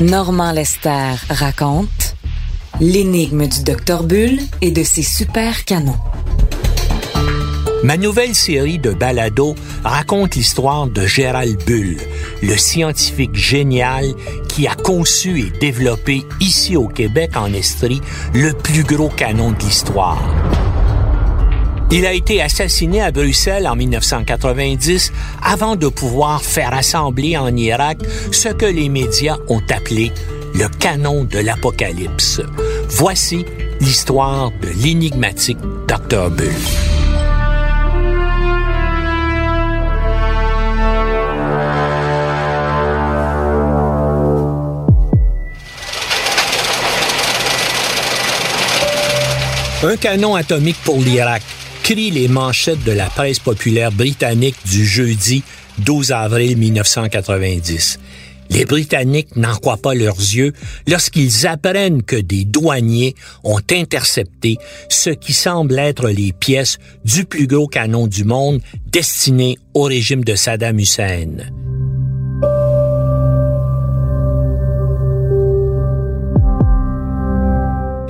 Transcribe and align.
Normand 0.00 0.52
Lester 0.52 1.14
raconte 1.28 2.16
l'énigme 2.80 3.46
du 3.46 3.62
docteur 3.64 4.02
Bull 4.04 4.38
et 4.62 4.70
de 4.70 4.82
ses 4.82 5.02
super 5.02 5.66
canons. 5.66 5.98
Ma 7.84 7.98
nouvelle 7.98 8.34
série 8.34 8.78
de 8.78 8.92
balados 8.92 9.56
raconte 9.84 10.34
l'histoire 10.34 10.86
de 10.86 11.06
Gérald 11.06 11.62
Bull, 11.66 11.98
le 12.42 12.56
scientifique 12.56 13.34
génial 13.34 14.06
qui 14.48 14.66
a 14.66 14.74
conçu 14.74 15.38
et 15.40 15.50
développé 15.60 16.22
ici 16.40 16.76
au 16.76 16.88
Québec 16.88 17.32
en 17.36 17.52
Estrie 17.52 18.00
le 18.32 18.54
plus 18.54 18.84
gros 18.84 19.10
canon 19.10 19.50
de 19.50 19.58
l'histoire. 19.58 20.22
Il 21.94 22.06
a 22.06 22.14
été 22.14 22.40
assassiné 22.40 23.02
à 23.02 23.10
Bruxelles 23.10 23.68
en 23.68 23.76
1990 23.76 25.12
avant 25.42 25.76
de 25.76 25.88
pouvoir 25.88 26.42
faire 26.42 26.72
assembler 26.72 27.36
en 27.36 27.54
Irak 27.54 27.98
ce 28.30 28.48
que 28.48 28.64
les 28.64 28.88
médias 28.88 29.36
ont 29.48 29.60
appelé 29.68 30.10
le 30.54 30.68
canon 30.68 31.24
de 31.24 31.38
l'Apocalypse. 31.38 32.40
Voici 32.88 33.44
l'histoire 33.80 34.50
de 34.62 34.68
l'énigmatique 34.82 35.58
Dr. 35.86 36.30
Bull. 36.30 36.48
Un 49.84 49.96
canon 49.96 50.36
atomique 50.36 50.78
pour 50.84 50.96
l'Irak 50.96 51.42
crient 51.82 52.10
les 52.10 52.28
manchettes 52.28 52.84
de 52.84 52.92
la 52.92 53.06
presse 53.06 53.38
populaire 53.38 53.90
britannique 53.90 54.56
du 54.64 54.86
jeudi 54.86 55.42
12 55.78 56.12
avril 56.12 56.56
1990. 56.56 57.98
Les 58.50 58.64
Britanniques 58.64 59.34
n'en 59.36 59.54
croient 59.56 59.78
pas 59.78 59.94
leurs 59.94 60.18
yeux 60.18 60.52
lorsqu'ils 60.86 61.46
apprennent 61.46 62.02
que 62.02 62.16
des 62.16 62.44
douaniers 62.44 63.14
ont 63.44 63.60
intercepté 63.70 64.58
ce 64.88 65.10
qui 65.10 65.32
semble 65.32 65.78
être 65.78 66.08
les 66.08 66.32
pièces 66.32 66.78
du 67.04 67.24
plus 67.24 67.46
gros 67.46 67.66
canon 67.66 68.06
du 68.06 68.24
monde 68.24 68.60
destiné 68.92 69.58
au 69.74 69.82
régime 69.82 70.22
de 70.22 70.34
Saddam 70.34 70.78
Hussein. 70.78 71.61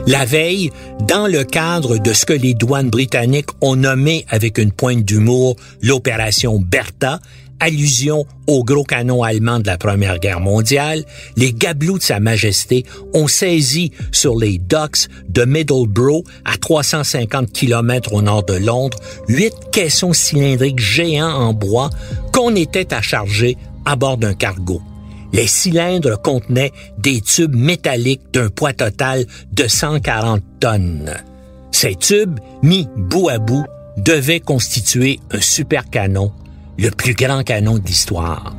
La 0.06 0.24
veille, 0.24 0.70
dans 1.06 1.28
le 1.28 1.44
cadre 1.44 1.98
de 1.98 2.12
ce 2.12 2.26
que 2.26 2.32
les 2.32 2.54
douanes 2.54 2.90
britanniques 2.90 3.50
ont 3.60 3.76
nommé 3.76 4.26
avec 4.28 4.58
une 4.58 4.72
pointe 4.72 5.04
d'humour 5.04 5.56
l'opération 5.80 6.58
Bertha, 6.58 7.20
allusion 7.60 8.26
au 8.48 8.64
gros 8.64 8.82
canon 8.82 9.22
allemand 9.22 9.60
de 9.60 9.68
la 9.68 9.78
Première 9.78 10.18
Guerre 10.18 10.40
mondiale, 10.40 11.04
les 11.36 11.52
gabelous 11.52 11.98
de 11.98 12.02
Sa 12.02 12.18
Majesté 12.18 12.84
ont 13.14 13.28
saisi 13.28 13.92
sur 14.10 14.36
les 14.36 14.58
docks 14.58 15.06
de 15.28 15.44
Middleborough, 15.44 16.24
à 16.44 16.56
350 16.56 17.52
km 17.52 18.12
au 18.14 18.22
nord 18.22 18.44
de 18.44 18.54
Londres, 18.54 18.98
huit 19.28 19.54
caissons 19.70 20.12
cylindriques 20.12 20.80
géants 20.80 21.32
en 21.32 21.52
bois 21.52 21.90
qu'on 22.32 22.56
était 22.56 22.92
à 22.92 23.00
charger 23.00 23.56
à 23.84 23.94
bord 23.94 24.16
d'un 24.16 24.34
cargo. 24.34 24.82
Les 25.32 25.46
cylindres 25.46 26.20
contenaient 26.20 26.72
des 26.98 27.20
tubes 27.20 27.54
métalliques 27.54 28.32
d'un 28.32 28.48
poids 28.48 28.72
total 28.72 29.26
de 29.52 29.66
140 29.66 30.42
tonnes. 30.60 31.14
Ces 31.70 31.94
tubes, 31.94 32.38
mis 32.62 32.86
bout 32.96 33.28
à 33.28 33.38
bout, 33.38 33.64
devaient 33.96 34.40
constituer 34.40 35.20
un 35.30 35.40
super 35.40 35.88
canon, 35.88 36.32
le 36.78 36.90
plus 36.90 37.14
grand 37.14 37.42
canon 37.42 37.78
de 37.78 37.86
l'histoire. 37.86 38.54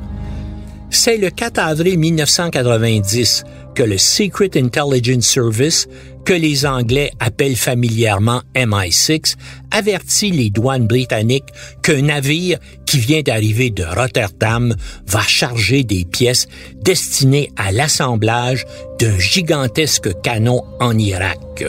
C'est 0.90 1.18
le 1.18 1.30
4 1.30 1.60
avril 1.60 1.98
1990 1.98 3.44
que 3.74 3.84
le 3.84 3.98
Secret 3.98 4.52
Intelligence 4.56 5.26
Service, 5.26 5.88
que 6.26 6.34
les 6.34 6.66
Anglais 6.66 7.12
appellent 7.20 7.56
familièrement 7.56 8.42
MI6, 8.56 9.36
avertit 9.72 10.32
les 10.32 10.50
douanes 10.50 10.88
britanniques 10.88 11.50
qu'un 11.82 12.04
navire 12.04 12.60
qui 12.86 13.00
vient 13.00 13.22
d'arriver 13.22 13.70
de 13.70 13.84
Rotterdam 13.84 14.76
va 15.06 15.22
charger 15.22 15.84
des 15.84 16.06
pièces 16.06 16.48
destinées 16.82 17.50
à 17.58 17.72
l'assemblage 17.72 18.66
d'un 19.00 19.18
gigantesque 19.20 20.10
canon 20.22 20.64
en 20.80 20.98
Irak. 20.98 21.66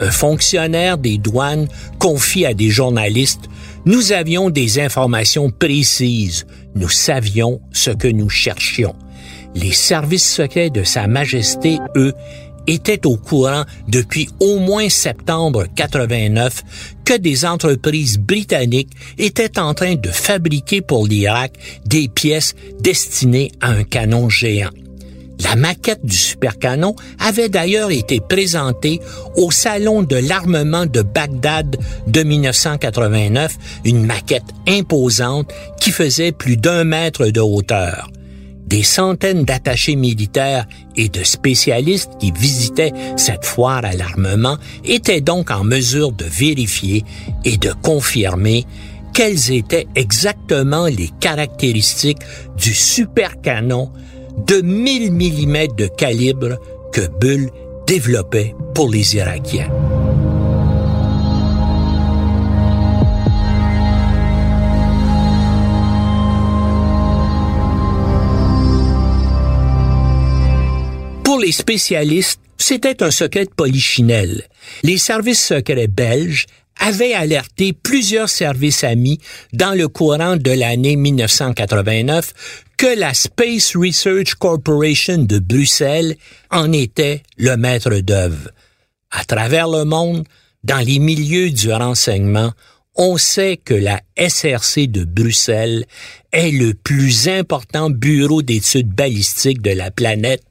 Un 0.00 0.10
fonctionnaire 0.10 0.98
des 0.98 1.16
douanes 1.16 1.68
confie 1.98 2.44
à 2.44 2.52
des 2.52 2.68
journalistes 2.68 3.48
Nous 3.86 4.12
avions 4.12 4.50
des 4.50 4.78
informations 4.80 5.50
précises. 5.50 6.46
Nous 6.74 6.90
savions 6.90 7.60
ce 7.72 7.90
que 7.90 8.08
nous 8.08 8.28
cherchions 8.28 8.94
les 9.56 9.72
services 9.72 10.30
secrets 10.30 10.70
de 10.70 10.84
Sa 10.84 11.06
Majesté, 11.06 11.78
eux, 11.96 12.12
étaient 12.66 13.06
au 13.06 13.16
courant 13.16 13.64
depuis 13.88 14.28
au 14.40 14.58
moins 14.58 14.88
septembre 14.88 15.66
89 15.74 16.62
que 17.04 17.16
des 17.16 17.44
entreprises 17.44 18.18
britanniques 18.18 18.92
étaient 19.18 19.58
en 19.58 19.74
train 19.74 19.94
de 19.94 20.08
fabriquer 20.08 20.80
pour 20.80 21.06
l'Irak 21.06 21.52
des 21.84 22.08
pièces 22.08 22.54
destinées 22.80 23.52
à 23.60 23.70
un 23.70 23.84
canon 23.84 24.28
géant. 24.28 24.70
La 25.40 25.54
maquette 25.54 26.04
du 26.04 26.16
supercanon 26.16 26.96
avait 27.18 27.48
d'ailleurs 27.48 27.90
été 27.90 28.20
présentée 28.20 29.00
au 29.36 29.50
Salon 29.50 30.02
de 30.02 30.16
l'armement 30.16 30.86
de 30.86 31.02
Bagdad 31.02 31.76
de 32.06 32.22
1989, 32.22 33.56
une 33.84 34.04
maquette 34.04 34.54
imposante 34.66 35.52
qui 35.80 35.90
faisait 35.90 36.32
plus 36.32 36.56
d'un 36.56 36.84
mètre 36.84 37.26
de 37.26 37.40
hauteur 37.40 38.08
des 38.66 38.82
centaines 38.82 39.44
d'attachés 39.44 39.96
militaires 39.96 40.66
et 40.96 41.08
de 41.08 41.22
spécialistes 41.22 42.12
qui 42.18 42.32
visitaient 42.32 42.92
cette 43.16 43.44
foire 43.44 43.84
à 43.84 43.92
l'armement 43.92 44.58
étaient 44.84 45.20
donc 45.20 45.50
en 45.50 45.64
mesure 45.64 46.12
de 46.12 46.24
vérifier 46.24 47.04
et 47.44 47.56
de 47.56 47.72
confirmer 47.82 48.64
quelles 49.14 49.50
étaient 49.52 49.86
exactement 49.94 50.86
les 50.86 51.10
caractéristiques 51.20 52.22
du 52.56 52.74
supercanon 52.74 53.90
de 54.46 54.60
1000 54.60 55.12
mm 55.12 55.74
de 55.76 55.86
calibre 55.86 56.58
que 56.92 57.08
Bull 57.20 57.50
développait 57.86 58.54
pour 58.74 58.90
les 58.90 59.16
Irakiens. 59.16 59.70
Spécialistes, 71.52 72.40
c'était 72.58 73.02
un 73.02 73.10
secret 73.10 73.44
de 73.44 73.50
polichinelle. 73.50 74.44
Les 74.82 74.98
services 74.98 75.44
secrets 75.44 75.88
belges 75.88 76.46
avaient 76.78 77.14
alerté 77.14 77.72
plusieurs 77.72 78.28
services 78.28 78.84
amis 78.84 79.18
dans 79.52 79.72
le 79.72 79.88
courant 79.88 80.36
de 80.36 80.50
l'année 80.50 80.96
1989 80.96 82.32
que 82.76 82.98
la 82.98 83.14
Space 83.14 83.74
Research 83.76 84.34
Corporation 84.34 85.18
de 85.18 85.38
Bruxelles 85.38 86.16
en 86.50 86.72
était 86.72 87.22
le 87.38 87.56
maître 87.56 87.94
d'œuvre. 88.00 88.50
À 89.10 89.24
travers 89.24 89.68
le 89.68 89.84
monde, 89.84 90.24
dans 90.64 90.84
les 90.84 90.98
milieux 90.98 91.50
du 91.50 91.72
renseignement, 91.72 92.52
on 92.96 93.16
sait 93.18 93.56
que 93.56 93.74
la 93.74 94.00
SRC 94.16 94.88
de 94.88 95.04
Bruxelles 95.04 95.84
est 96.32 96.50
le 96.50 96.74
plus 96.74 97.28
important 97.28 97.90
bureau 97.90 98.42
d'études 98.42 98.88
balistiques 98.88 99.62
de 99.62 99.70
la 99.70 99.90
planète 99.90 100.42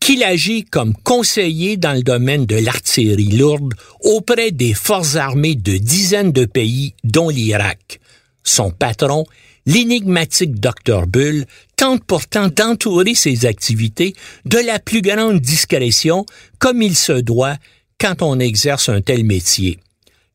qu'il 0.00 0.24
agit 0.24 0.64
comme 0.64 0.94
conseiller 1.04 1.76
dans 1.76 1.92
le 1.92 2.02
domaine 2.02 2.46
de 2.46 2.56
l'artillerie 2.56 3.36
lourde 3.36 3.74
auprès 4.00 4.50
des 4.50 4.74
forces 4.74 5.16
armées 5.16 5.54
de 5.54 5.76
dizaines 5.76 6.32
de 6.32 6.46
pays, 6.46 6.94
dont 7.04 7.28
l'Irak. 7.28 8.00
Son 8.42 8.70
patron, 8.70 9.26
l'énigmatique 9.66 10.58
Dr. 10.58 11.06
Bull, 11.06 11.44
tente 11.76 12.02
pourtant 12.04 12.48
d'entourer 12.48 13.14
ses 13.14 13.46
activités 13.46 14.14
de 14.46 14.58
la 14.58 14.78
plus 14.78 15.02
grande 15.02 15.38
discrétion, 15.40 16.24
comme 16.58 16.82
il 16.82 16.96
se 16.96 17.12
doit 17.12 17.56
quand 18.00 18.22
on 18.22 18.40
exerce 18.40 18.88
un 18.88 19.02
tel 19.02 19.24
métier. 19.24 19.78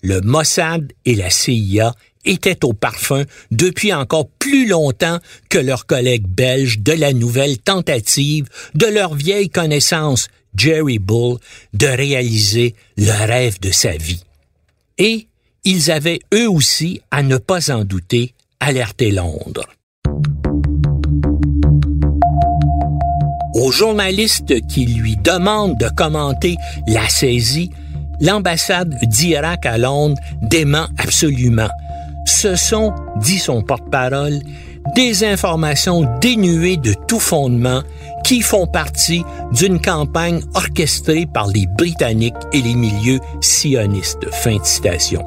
Le 0.03 0.21
Mossad 0.21 0.93
et 1.05 1.15
la 1.15 1.31
CIA 1.31 1.95
étaient 2.25 2.65
au 2.65 2.73
parfum 2.73 3.23
depuis 3.51 3.93
encore 3.93 4.27
plus 4.39 4.67
longtemps 4.67 5.19
que 5.49 5.57
leurs 5.57 5.85
collègues 5.85 6.27
belges 6.27 6.79
de 6.79 6.93
la 6.93 7.13
nouvelle 7.13 7.57
tentative 7.57 8.47
de 8.73 8.87
leur 8.87 9.15
vieille 9.15 9.49
connaissance 9.49 10.27
Jerry 10.55 10.99
Bull 10.99 11.37
de 11.73 11.87
réaliser 11.87 12.75
le 12.97 13.25
rêve 13.25 13.59
de 13.59 13.71
sa 13.71 13.91
vie. 13.91 14.23
Et 14.97 15.27
ils 15.63 15.91
avaient 15.91 16.19
eux 16.33 16.49
aussi, 16.49 17.01
à 17.11 17.23
ne 17.23 17.37
pas 17.37 17.71
en 17.71 17.83
douter, 17.83 18.33
alerté 18.59 19.11
Londres. 19.11 19.67
Aux 23.55 23.71
journalistes 23.71 24.67
qui 24.67 24.85
lui 24.85 25.15
demandent 25.17 25.77
de 25.79 25.89
commenter 25.95 26.55
la 26.87 27.07
saisie, 27.09 27.71
l'ambassade 28.21 28.95
d'Irak 29.03 29.65
à 29.65 29.77
Londres 29.77 30.17
dément 30.41 30.87
absolument 30.97 31.69
Ce 32.25 32.55
sont, 32.55 32.93
dit 33.17 33.39
son 33.39 33.61
porte-parole, 33.61 34.39
des 34.95 35.23
informations 35.23 36.05
dénuées 36.19 36.77
de 36.77 36.93
tout 37.07 37.19
fondement 37.19 37.81
qui 38.23 38.41
font 38.41 38.67
partie 38.67 39.23
d'une 39.51 39.79
campagne 39.79 40.41
orchestrée 40.53 41.27
par 41.31 41.47
les 41.47 41.67
Britanniques 41.67 42.33
et 42.53 42.61
les 42.61 42.75
milieux 42.75 43.19
sionistes. 43.41 44.29
Fin 44.31 44.57
de 44.57 44.65
citation. 44.65 45.23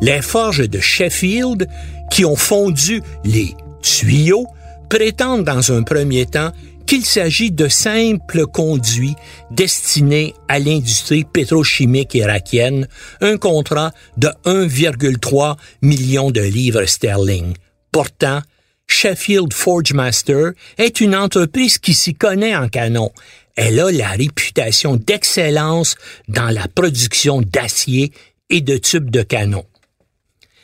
Les 0.00 0.22
forges 0.22 0.68
de 0.68 0.78
Sheffield, 0.78 1.68
qui 2.10 2.24
ont 2.24 2.36
fondu 2.36 3.02
les 3.24 3.54
tuyaux, 3.82 4.46
prétendent 4.88 5.44
dans 5.44 5.72
un 5.72 5.82
premier 5.82 6.26
temps 6.26 6.52
qu'il 6.86 7.04
s'agit 7.04 7.50
de 7.50 7.68
simples 7.68 8.46
conduits 8.46 9.16
destinés 9.50 10.34
à 10.48 10.58
l'industrie 10.58 11.24
pétrochimique 11.24 12.14
irakienne, 12.14 12.88
un 13.20 13.36
contrat 13.36 13.92
de 14.16 14.28
1,3 14.44 15.56
million 15.82 16.30
de 16.30 16.40
livres 16.40 16.86
sterling. 16.86 17.54
Pourtant, 17.92 18.40
Sheffield 18.86 19.52
Forgemaster 19.52 20.52
est 20.78 21.00
une 21.00 21.16
entreprise 21.16 21.78
qui 21.78 21.94
s'y 21.94 22.14
connaît 22.14 22.54
en 22.54 22.68
canon. 22.68 23.10
Elle 23.56 23.80
a 23.80 23.90
la 23.90 24.10
réputation 24.10 24.96
d'excellence 24.96 25.96
dans 26.28 26.50
la 26.50 26.68
production 26.68 27.40
d'acier 27.40 28.12
et 28.50 28.60
de 28.60 28.76
tubes 28.76 29.10
de 29.10 29.22
canon. 29.22 29.64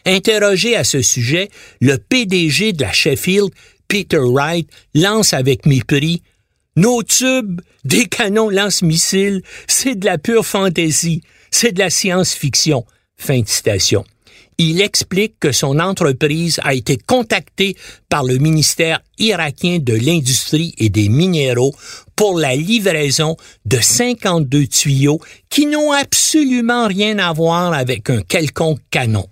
Interrogé 0.04 0.76
à 0.76 0.84
ce 0.84 1.00
sujet, 1.00 1.48
le 1.80 1.96
PDG 1.96 2.72
de 2.72 2.82
la 2.82 2.92
Sheffield, 2.92 3.50
Peter 3.92 4.20
Wright, 4.20 4.66
lance 4.94 5.34
avec 5.34 5.66
mépris 5.66 6.22
Nos 6.76 7.02
tubes, 7.02 7.60
des 7.84 8.06
canons 8.06 8.48
lance-missiles, 8.48 9.42
c'est 9.66 9.96
de 9.96 10.06
la 10.06 10.16
pure 10.16 10.46
fantaisie, 10.46 11.20
c'est 11.50 11.72
de 11.72 11.78
la 11.78 11.90
science-fiction. 11.90 12.86
Fin 13.18 13.40
de 13.40 13.48
citation 13.48 14.06
il 14.58 14.80
explique 14.80 15.40
que 15.40 15.50
son 15.50 15.80
entreprise 15.80 16.60
a 16.62 16.74
été 16.74 16.96
contactée 16.96 17.76
par 18.08 18.22
le 18.22 18.38
ministère 18.38 19.00
irakien 19.18 19.78
de 19.80 19.94
l'Industrie 19.94 20.74
et 20.78 20.88
des 20.88 21.08
Minéraux 21.08 21.74
pour 22.14 22.38
la 22.38 22.54
livraison 22.54 23.36
de 23.64 23.78
52 23.80 24.66
tuyaux 24.68 25.20
qui 25.48 25.66
n'ont 25.66 25.90
absolument 25.90 26.86
rien 26.86 27.18
à 27.18 27.32
voir 27.32 27.72
avec 27.72 28.08
un 28.10 28.22
quelconque 28.22 28.80
canon. 28.90 29.26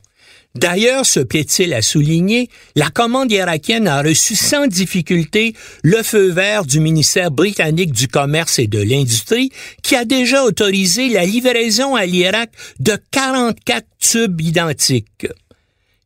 D'ailleurs, 0.57 1.07
se 1.07 1.21
plaît-il 1.21 1.73
à 1.75 1.83
souligner, 1.83 2.49
la 2.75 2.91
commande 2.91 3.31
irakienne 3.31 3.87
a 3.87 4.03
reçu 4.03 4.35
sans 4.35 4.67
difficulté 4.67 5.55
le 5.85 6.03
feu 6.03 6.31
vert 6.31 6.65
du 6.65 6.81
ministère 6.81 7.31
britannique 7.31 7.93
du 7.93 8.09
Commerce 8.09 8.59
et 8.59 8.67
de 8.67 8.81
l'Industrie 8.83 9.53
qui 9.83 9.95
a 9.95 10.05
déjà 10.05 10.43
autorisé 10.43 11.09
la 11.09 11.25
livraison 11.25 11.95
à 11.95 12.05
l'Irak 12.05 12.51
de 12.81 12.99
44 13.13 13.87
tubes 14.01 14.41
identiques. 14.41 15.29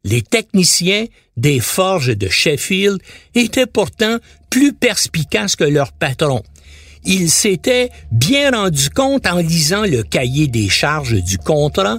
Les 0.05 0.21
techniciens 0.21 1.07
des 1.39 1.61
forges 1.61 2.15
de 2.15 2.29
Sheffield 2.29 2.99
étaient 3.35 3.67
pourtant 3.67 4.19
plus 4.51 4.75
perspicaces 4.75 5.57
que 5.57 5.65
leurs 5.65 5.93
patrons. 5.93 6.43
Ils 7.07 7.31
s'étaient 7.31 7.89
bien 8.13 8.51
rendus 8.51 8.91
compte 8.91 9.27
en 9.27 9.39
lisant 9.39 9.85
le 9.85 10.03
cahier 10.03 10.49
des 10.49 10.69
charges 10.69 11.23
du 11.23 11.39
contrat 11.39 11.99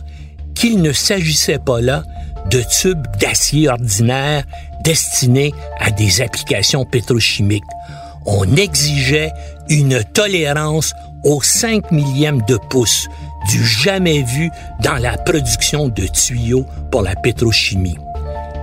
qu'il 0.53 0.81
ne 0.81 0.93
s'agissait 0.93 1.59
pas 1.59 1.81
là 1.81 2.03
de 2.49 2.61
tubes 2.81 3.05
d'acier 3.19 3.69
ordinaire 3.69 4.43
destinés 4.83 5.53
à 5.79 5.91
des 5.91 6.21
applications 6.21 6.85
pétrochimiques. 6.85 7.63
On 8.25 8.55
exigeait 8.55 9.31
une 9.69 10.03
tolérance 10.03 10.93
au 11.23 11.41
5 11.41 11.91
millième 11.91 12.41
de 12.43 12.57
pouce, 12.69 13.07
du 13.49 13.65
jamais 13.65 14.21
vu 14.21 14.49
dans 14.81 14.97
la 14.97 15.17
production 15.17 15.89
de 15.89 16.07
tuyaux 16.07 16.65
pour 16.91 17.01
la 17.01 17.15
pétrochimie. 17.15 17.97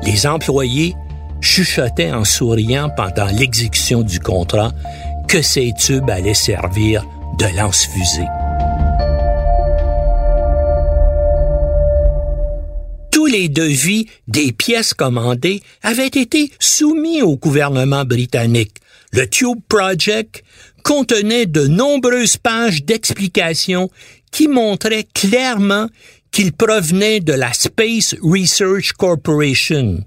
Les 0.05 0.27
employés 0.27 0.95
chuchotaient 1.41 2.13
en 2.13 2.25
souriant 2.25 2.89
pendant 2.97 3.27
l'exécution 3.27 4.03
du 4.03 4.21
contrat 4.21 4.71
que 5.29 5.43
ces 5.43 5.73
tubes 5.73 6.09
allaient 6.09 6.35
servir 6.35 7.05
de 7.39 7.47
lance-fusée. 7.57 8.27
Les 13.33 13.49
devis 13.49 14.07
des 14.29 14.53
pièces 14.53 14.95
commandées 14.95 15.63
avaient 15.83 16.07
été 16.07 16.53
soumis 16.61 17.23
au 17.23 17.37
gouvernement 17.37 18.05
britannique. 18.05 18.77
Le 19.13 19.27
Tube 19.29 19.59
Project 19.69 20.45
contenait 20.85 21.47
de 21.47 21.67
nombreuses 21.67 22.37
pages 22.37 22.85
d'explications 22.85 23.91
qui 24.31 24.49
montraient 24.49 25.07
clairement 25.15 25.89
qu'il 26.31 26.53
provenait 26.53 27.21
de 27.21 27.33
la 27.33 27.53
Space 27.53 28.15
Research 28.23 28.93
Corporation. 28.93 30.05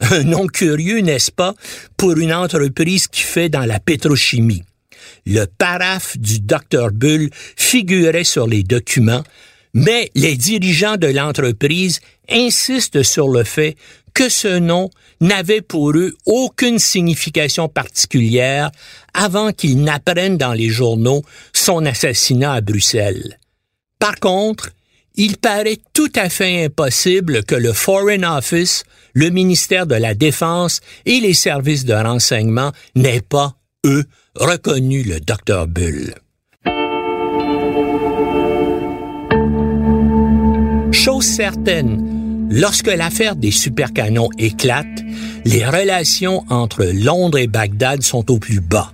Un 0.00 0.24
nom 0.24 0.46
curieux, 0.46 1.00
n'est-ce 1.00 1.30
pas, 1.30 1.54
pour 1.96 2.16
une 2.16 2.32
entreprise 2.32 3.06
qui 3.06 3.22
fait 3.22 3.48
dans 3.48 3.64
la 3.64 3.80
pétrochimie. 3.80 4.64
Le 5.26 5.44
paraphe 5.46 6.18
du 6.18 6.40
Dr 6.40 6.90
Bull 6.92 7.30
figurait 7.56 8.24
sur 8.24 8.46
les 8.46 8.62
documents, 8.62 9.22
mais 9.74 10.10
les 10.14 10.36
dirigeants 10.36 10.96
de 10.96 11.06
l'entreprise 11.06 12.00
insistent 12.28 13.02
sur 13.02 13.28
le 13.28 13.44
fait 13.44 13.76
que 14.14 14.28
ce 14.28 14.58
nom 14.58 14.90
n'avait 15.20 15.62
pour 15.62 15.92
eux 15.92 16.14
aucune 16.26 16.78
signification 16.78 17.68
particulière 17.68 18.70
avant 19.14 19.52
qu'ils 19.52 19.82
n'apprennent 19.82 20.36
dans 20.36 20.52
les 20.52 20.68
journaux 20.68 21.22
son 21.52 21.86
assassinat 21.86 22.54
à 22.54 22.60
Bruxelles. 22.60 23.38
Par 23.98 24.16
contre, 24.16 24.70
il 25.14 25.36
paraît 25.36 25.78
tout 25.92 26.10
à 26.14 26.28
fait 26.28 26.64
impossible 26.64 27.44
que 27.44 27.54
le 27.54 27.72
Foreign 27.72 28.24
Office, 28.24 28.84
le 29.14 29.30
ministère 29.30 29.86
de 29.86 29.94
la 29.94 30.14
Défense 30.14 30.80
et 31.04 31.20
les 31.20 31.34
services 31.34 31.84
de 31.84 31.94
renseignement 31.94 32.72
n'aient 32.94 33.20
pas, 33.20 33.54
eux, 33.84 34.04
reconnu 34.34 35.02
le 35.02 35.20
docteur 35.20 35.66
Bull. 35.66 36.14
Chose 41.04 41.26
certaine, 41.26 42.48
lorsque 42.48 42.86
l'affaire 42.86 43.34
des 43.34 43.50
supercanons 43.50 44.28
éclate, 44.38 44.86
les 45.44 45.66
relations 45.66 46.44
entre 46.48 46.84
Londres 46.84 47.38
et 47.38 47.48
Bagdad 47.48 48.02
sont 48.02 48.30
au 48.30 48.38
plus 48.38 48.60
bas. 48.60 48.92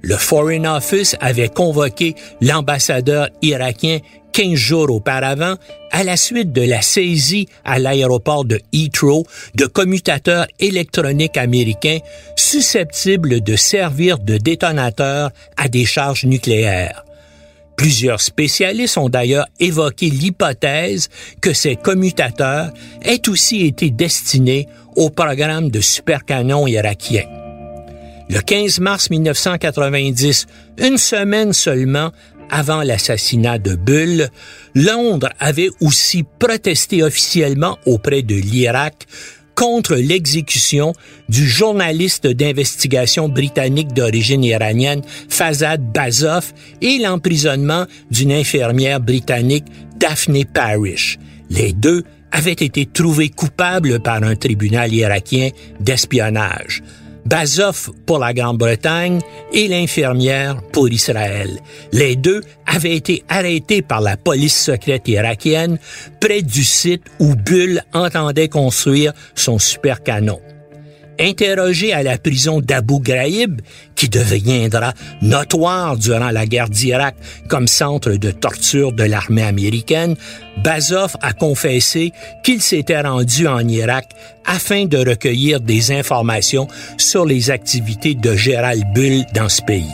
Le 0.00 0.16
Foreign 0.16 0.66
Office 0.66 1.14
avait 1.20 1.50
convoqué 1.50 2.14
l'ambassadeur 2.40 3.28
irakien 3.42 3.98
15 4.32 4.54
jours 4.54 4.90
auparavant 4.90 5.56
à 5.92 6.04
la 6.04 6.16
suite 6.16 6.54
de 6.54 6.62
la 6.62 6.80
saisie 6.80 7.48
à 7.66 7.78
l'aéroport 7.78 8.46
de 8.46 8.58
Heathrow 8.72 9.26
de 9.54 9.66
commutateurs 9.66 10.46
électroniques 10.58 11.36
américains 11.36 11.98
susceptibles 12.34 13.42
de 13.42 13.56
servir 13.56 14.18
de 14.20 14.38
détonateurs 14.38 15.32
à 15.58 15.68
des 15.68 15.84
charges 15.84 16.24
nucléaires. 16.24 17.05
Plusieurs 17.76 18.20
spécialistes 18.20 18.96
ont 18.96 19.08
d'ailleurs 19.08 19.46
évoqué 19.60 20.08
l'hypothèse 20.08 21.08
que 21.40 21.52
ces 21.52 21.76
commutateurs 21.76 22.72
aient 23.02 23.28
aussi 23.28 23.66
été 23.66 23.90
destinés 23.90 24.66
au 24.96 25.10
programme 25.10 25.70
de 25.70 25.80
supercanons 25.80 26.66
irakiens. 26.66 27.26
Le 28.28 28.40
15 28.40 28.80
mars 28.80 29.10
1990, 29.10 30.46
une 30.78 30.96
semaine 30.96 31.52
seulement 31.52 32.10
avant 32.50 32.82
l'assassinat 32.82 33.58
de 33.58 33.74
Bull, 33.74 34.28
Londres 34.74 35.30
avait 35.38 35.70
aussi 35.80 36.24
protesté 36.38 37.02
officiellement 37.02 37.78
auprès 37.86 38.22
de 38.22 38.36
l'Irak 38.36 39.06
contre 39.56 39.96
l'exécution 39.96 40.92
du 41.28 41.48
journaliste 41.48 42.28
d'investigation 42.28 43.28
britannique 43.28 43.92
d'origine 43.92 44.44
iranienne 44.44 45.02
Fazad 45.28 45.82
Bazoff 45.92 46.54
et 46.80 46.98
l'emprisonnement 46.98 47.86
d'une 48.12 48.30
infirmière 48.32 49.00
britannique 49.00 49.64
Daphne 49.98 50.44
Parrish. 50.44 51.18
Les 51.50 51.72
deux 51.72 52.04
avaient 52.30 52.52
été 52.52 52.86
trouvés 52.86 53.30
coupables 53.30 53.98
par 54.00 54.22
un 54.22 54.36
tribunal 54.36 54.92
irakien 54.92 55.50
d'espionnage. 55.80 56.82
Bazoff 57.24 57.90
pour 58.04 58.20
la 58.20 58.32
Grande-Bretagne 58.32 59.20
et 59.52 59.68
l'infirmière 59.68 60.62
pour 60.72 60.88
Israël. 60.88 61.60
Les 61.92 62.16
deux 62.16 62.42
avaient 62.66 62.96
été 62.96 63.24
arrêtés 63.28 63.82
par 63.82 64.00
la 64.00 64.16
police 64.16 64.56
secrète 64.56 65.08
irakienne 65.08 65.78
près 66.20 66.42
du 66.42 66.64
site 66.64 67.04
où 67.18 67.34
Bull 67.34 67.82
entendait 67.92 68.48
construire 68.48 69.12
son 69.34 69.58
supercanon. 69.58 70.40
Interrogé 71.18 71.92
à 71.92 72.02
la 72.02 72.18
prison 72.18 72.60
d'Abu 72.60 73.00
Ghraib, 73.00 73.60
qui 73.94 74.08
deviendra 74.08 74.92
notoire 75.22 75.96
durant 75.96 76.30
la 76.30 76.46
guerre 76.46 76.68
d'Irak 76.68 77.16
comme 77.48 77.66
centre 77.66 78.12
de 78.12 78.30
torture 78.30 78.92
de 78.92 79.04
l'armée 79.04 79.42
américaine, 79.42 80.16
Bazov 80.62 81.16
a 81.22 81.32
confessé 81.32 82.12
qu'il 82.44 82.60
s'était 82.60 83.00
rendu 83.00 83.46
en 83.46 83.66
Irak 83.66 84.10
afin 84.44 84.84
de 84.84 84.98
recueillir 84.98 85.60
des 85.60 85.92
informations 85.92 86.68
sur 86.98 87.24
les 87.24 87.50
activités 87.50 88.14
de 88.14 88.34
Gérald 88.34 88.84
Bull 88.94 89.24
dans 89.34 89.48
ce 89.48 89.62
pays. 89.62 89.92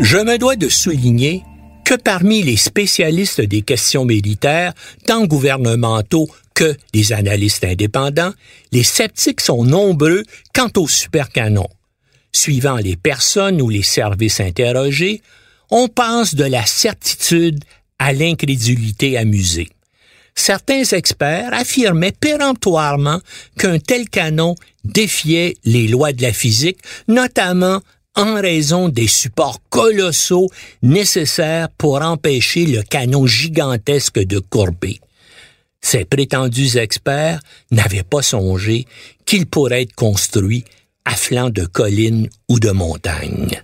Je 0.00 0.18
me 0.18 0.36
dois 0.36 0.56
de 0.56 0.68
souligner 0.68 1.44
que 1.84 1.94
parmi 1.94 2.42
les 2.42 2.56
spécialistes 2.56 3.40
des 3.40 3.62
questions 3.62 4.04
militaires, 4.04 4.72
tant 5.06 5.26
gouvernementaux 5.26 6.28
que 6.54 6.76
les 6.94 7.12
analystes 7.12 7.64
indépendants, 7.64 8.32
les 8.72 8.82
sceptiques 8.82 9.40
sont 9.40 9.64
nombreux 9.64 10.22
quant 10.54 10.70
au 10.76 10.88
supercanon. 10.88 11.68
Suivant 12.32 12.76
les 12.76 12.96
personnes 12.96 13.60
ou 13.60 13.68
les 13.68 13.82
services 13.82 14.40
interrogés, 14.40 15.22
on 15.70 15.88
passe 15.88 16.34
de 16.34 16.44
la 16.44 16.64
certitude 16.66 17.62
à 17.98 18.12
l'incrédulité 18.12 19.16
amusée. 19.16 19.68
Certains 20.34 20.82
experts 20.82 21.52
affirmaient 21.52 22.12
péremptoirement 22.12 23.20
qu'un 23.58 23.78
tel 23.78 24.08
canon 24.08 24.54
défiait 24.84 25.56
les 25.64 25.88
lois 25.88 26.12
de 26.12 26.22
la 26.22 26.32
physique, 26.32 26.78
notamment 27.06 27.80
en 28.16 28.34
raison 28.34 28.88
des 28.88 29.06
supports 29.06 29.60
colossaux 29.70 30.50
nécessaires 30.82 31.68
pour 31.70 32.02
empêcher 32.02 32.66
le 32.66 32.82
canon 32.82 33.26
gigantesque 33.26 34.18
de 34.18 34.38
courber. 34.38 35.00
Ces 35.80 36.04
prétendus 36.04 36.76
experts 36.76 37.40
n'avaient 37.70 38.04
pas 38.04 38.22
songé 38.22 38.86
qu'il 39.24 39.46
pourrait 39.46 39.82
être 39.82 39.94
construit 39.94 40.64
à 41.04 41.16
flanc 41.16 41.50
de 41.50 41.64
collines 41.64 42.28
ou 42.48 42.60
de 42.60 42.70
montagnes. 42.70 43.62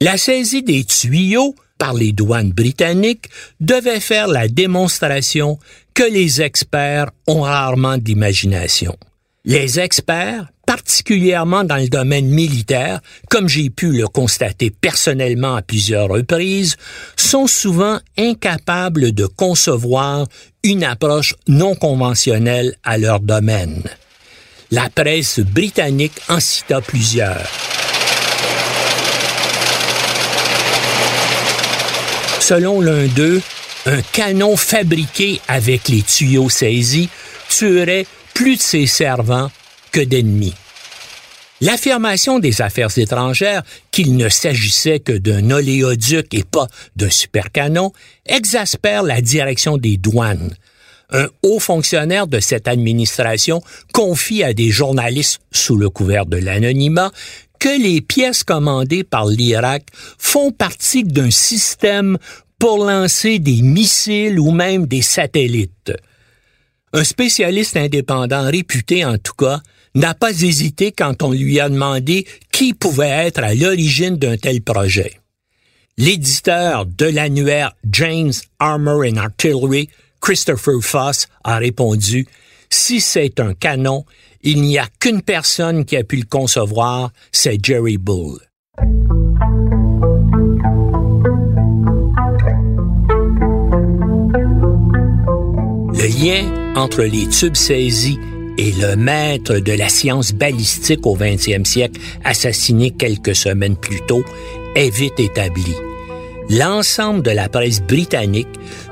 La 0.00 0.16
saisie 0.16 0.62
des 0.62 0.84
tuyaux 0.84 1.54
par 1.78 1.92
les 1.92 2.12
douanes 2.12 2.52
britanniques 2.52 3.28
devait 3.60 4.00
faire 4.00 4.28
la 4.28 4.48
démonstration 4.48 5.58
que 5.92 6.04
les 6.04 6.40
experts 6.40 7.10
ont 7.26 7.42
rarement 7.42 7.98
d'imagination. 7.98 8.96
Les 9.48 9.78
experts, 9.78 10.46
particulièrement 10.66 11.62
dans 11.62 11.76
le 11.76 11.86
domaine 11.86 12.26
militaire, 12.26 13.00
comme 13.30 13.48
j'ai 13.48 13.70
pu 13.70 13.92
le 13.92 14.08
constater 14.08 14.72
personnellement 14.72 15.54
à 15.54 15.62
plusieurs 15.62 16.08
reprises, 16.08 16.76
sont 17.14 17.46
souvent 17.46 18.00
incapables 18.18 19.12
de 19.12 19.24
concevoir 19.24 20.26
une 20.64 20.82
approche 20.82 21.36
non 21.46 21.76
conventionnelle 21.76 22.74
à 22.82 22.98
leur 22.98 23.20
domaine. 23.20 23.84
La 24.72 24.90
presse 24.90 25.38
britannique 25.38 26.20
en 26.28 26.40
cita 26.40 26.80
plusieurs. 26.80 27.48
Selon 32.40 32.80
l'un 32.80 33.06
d'eux, 33.06 33.40
un 33.86 34.02
canon 34.12 34.56
fabriqué 34.56 35.40
avec 35.46 35.86
les 35.86 36.02
tuyaux 36.02 36.48
saisis 36.48 37.08
tuerait 37.48 38.06
plus 38.36 38.56
de 38.56 38.62
ses 38.62 38.86
servants 38.86 39.50
que 39.92 40.00
d'ennemis. 40.00 40.52
L'affirmation 41.62 42.38
des 42.38 42.60
affaires 42.60 42.98
étrangères 42.98 43.62
qu'il 43.90 44.14
ne 44.18 44.28
s'agissait 44.28 45.00
que 45.00 45.12
d'un 45.12 45.50
oléoduc 45.50 46.34
et 46.34 46.44
pas 46.44 46.66
d'un 46.96 47.08
supercanon 47.08 47.94
exaspère 48.26 49.04
la 49.04 49.22
direction 49.22 49.78
des 49.78 49.96
douanes. 49.96 50.54
Un 51.08 51.28
haut 51.42 51.60
fonctionnaire 51.60 52.26
de 52.26 52.38
cette 52.38 52.68
administration 52.68 53.62
confie 53.94 54.42
à 54.42 54.52
des 54.52 54.68
journalistes 54.68 55.40
sous 55.50 55.78
le 55.78 55.88
couvert 55.88 56.26
de 56.26 56.36
l'anonymat 56.36 57.12
que 57.58 57.82
les 57.82 58.02
pièces 58.02 58.44
commandées 58.44 59.02
par 59.02 59.24
l'Irak 59.24 59.86
font 60.18 60.52
partie 60.52 61.04
d'un 61.04 61.30
système 61.30 62.18
pour 62.58 62.84
lancer 62.84 63.38
des 63.38 63.62
missiles 63.62 64.38
ou 64.38 64.50
même 64.50 64.86
des 64.86 65.00
satellites. 65.00 65.94
Un 66.96 67.04
spécialiste 67.04 67.76
indépendant 67.76 68.46
réputé 68.50 69.04
en 69.04 69.18
tout 69.18 69.34
cas 69.34 69.60
n'a 69.94 70.14
pas 70.14 70.30
hésité 70.30 70.92
quand 70.92 71.22
on 71.22 71.30
lui 71.30 71.60
a 71.60 71.68
demandé 71.68 72.26
qui 72.50 72.72
pouvait 72.72 73.26
être 73.26 73.44
à 73.44 73.52
l'origine 73.52 74.16
d'un 74.16 74.38
tel 74.38 74.62
projet. 74.62 75.20
L'éditeur 75.98 76.86
de 76.86 77.04
l'annuaire 77.04 77.74
James 77.92 78.32
Armor 78.58 79.02
and 79.04 79.18
Artillery, 79.18 79.90
Christopher 80.22 80.80
Foss, 80.80 81.28
a 81.44 81.58
répondu 81.58 82.26
Si 82.70 83.02
c'est 83.02 83.40
un 83.40 83.52
canon, 83.52 84.06
il 84.42 84.62
n'y 84.62 84.78
a 84.78 84.88
qu'une 84.98 85.20
personne 85.20 85.84
qui 85.84 85.98
a 85.98 86.02
pu 86.02 86.16
le 86.16 86.24
concevoir, 86.24 87.10
c'est 87.30 87.62
Jerry 87.62 87.98
Bull. 87.98 88.38
Le 95.92 96.06
lien 96.06 96.65
entre 96.76 97.02
les 97.02 97.26
tubes 97.26 97.56
saisis 97.56 98.18
et 98.58 98.72
le 98.72 98.96
maître 98.96 99.58
de 99.58 99.72
la 99.72 99.88
science 99.88 100.32
balistique 100.32 101.06
au 101.06 101.16
20e 101.16 101.64
siècle, 101.64 102.00
assassiné 102.24 102.90
quelques 102.90 103.34
semaines 103.34 103.76
plus 103.76 104.00
tôt, 104.06 104.22
est 104.74 104.94
vite 104.94 105.18
établi. 105.18 105.74
L'ensemble 106.50 107.22
de 107.22 107.30
la 107.30 107.48
presse 107.48 107.82
britannique, 107.82 108.48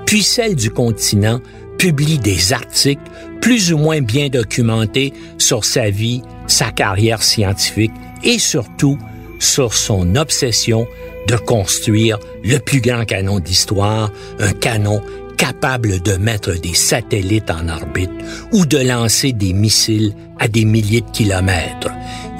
puis 0.07 0.23
celle 0.23 0.57
du 0.57 0.71
continent, 0.71 1.41
publie 1.79 2.19
des 2.19 2.53
articles 2.53 3.03
plus 3.41 3.73
ou 3.73 3.79
moins 3.79 4.01
bien 4.01 4.29
documentés 4.29 5.13
sur 5.39 5.65
sa 5.65 5.91
vie, 5.91 6.23
sa 6.47 6.71
carrière 6.71 7.23
scientifique 7.23 7.93
et 8.23 8.39
surtout 8.39 8.99
sur 9.39 9.75
son 9.75 10.17
obsession 10.17 10.87
de 11.29 11.37
construire 11.37 12.19
le 12.43 12.59
plus 12.59 12.81
grand 12.81 13.05
canon 13.05 13.39
d'histoire, 13.39 14.11
un 14.41 14.53
canon 14.53 15.01
capable 15.37 16.01
de 16.01 16.17
mettre 16.17 16.53
des 16.53 16.75
satellites 16.75 17.51
en 17.51 17.69
orbite 17.69 18.11
ou 18.53 18.67
de 18.67 18.79
lancer 18.79 19.33
des 19.33 19.53
missiles 19.53 20.15
à 20.39 20.49
des 20.49 20.65
milliers 20.65 21.01
de 21.01 21.11
kilomètres. 21.11 21.91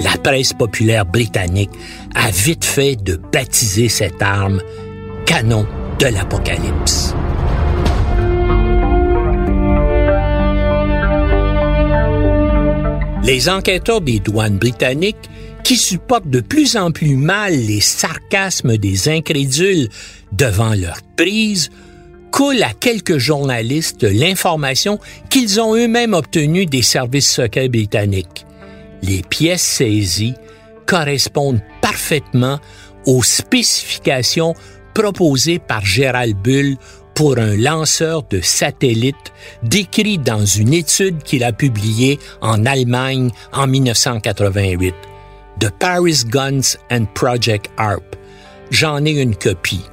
La 0.01 0.17
presse 0.17 0.53
populaire 0.53 1.05
britannique 1.05 1.71
a 2.13 2.31
vite 2.31 2.65
fait 2.65 2.95
de 2.95 3.15
baptiser 3.31 3.89
cette 3.89 4.21
arme 4.21 4.61
canon 5.25 5.65
de 5.99 6.07
l'Apocalypse. 6.07 7.13
Les 13.23 13.49
enquêteurs 13.49 14.01
des 14.01 14.19
douanes 14.19 14.57
britanniques, 14.57 15.29
qui 15.63 15.77
supportent 15.77 16.29
de 16.29 16.41
plus 16.41 16.77
en 16.77 16.91
plus 16.91 17.15
mal 17.15 17.51
les 17.53 17.81
sarcasmes 17.81 18.77
des 18.77 19.09
incrédules 19.09 19.89
devant 20.31 20.75
leur 20.75 21.01
prise, 21.17 21.71
coule 22.35 22.63
à 22.63 22.73
quelques 22.77 23.17
journalistes 23.17 24.03
l'information 24.03 24.99
qu'ils 25.29 25.61
ont 25.61 25.73
eux-mêmes 25.73 26.13
obtenue 26.13 26.65
des 26.65 26.81
services 26.81 27.31
secrets 27.31 27.69
britanniques. 27.69 28.45
Les 29.01 29.21
pièces 29.21 29.61
saisies 29.61 30.33
correspondent 30.85 31.61
parfaitement 31.79 32.59
aux 33.05 33.23
spécifications 33.23 34.53
proposées 34.93 35.59
par 35.59 35.85
Gérald 35.85 36.35
Bull 36.35 36.75
pour 37.13 37.37
un 37.37 37.55
lanceur 37.55 38.23
de 38.23 38.41
satellite 38.41 39.31
décrit 39.63 40.17
dans 40.17 40.45
une 40.45 40.73
étude 40.73 41.23
qu'il 41.23 41.45
a 41.45 41.53
publiée 41.53 42.19
en 42.41 42.65
Allemagne 42.65 43.31
en 43.53 43.65
1988. 43.65 44.93
The 45.61 45.69
Paris 45.69 46.23
Guns 46.27 46.75
and 46.91 47.05
Project 47.15 47.69
ARP. 47.77 48.17
J'en 48.71 49.05
ai 49.05 49.11
une 49.11 49.37
copie 49.37 49.85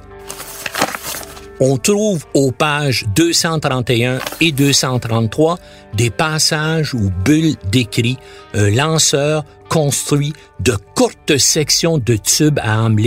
on 1.65 1.77
trouve 1.77 2.25
aux 2.33 2.51
pages 2.51 3.05
231 3.15 4.19
et 4.41 4.51
233 4.51 5.57
des 5.93 6.09
passages 6.09 6.93
où 6.93 7.09
Bull 7.23 7.55
décrit 7.71 8.17
un 8.53 8.69
lanceur 8.69 9.45
construit 9.69 10.33
de 10.59 10.73
courtes 10.93 11.37
sections 11.37 11.97
de 11.99 12.17
tubes 12.17 12.59
à 12.59 12.83
âme 12.83 12.99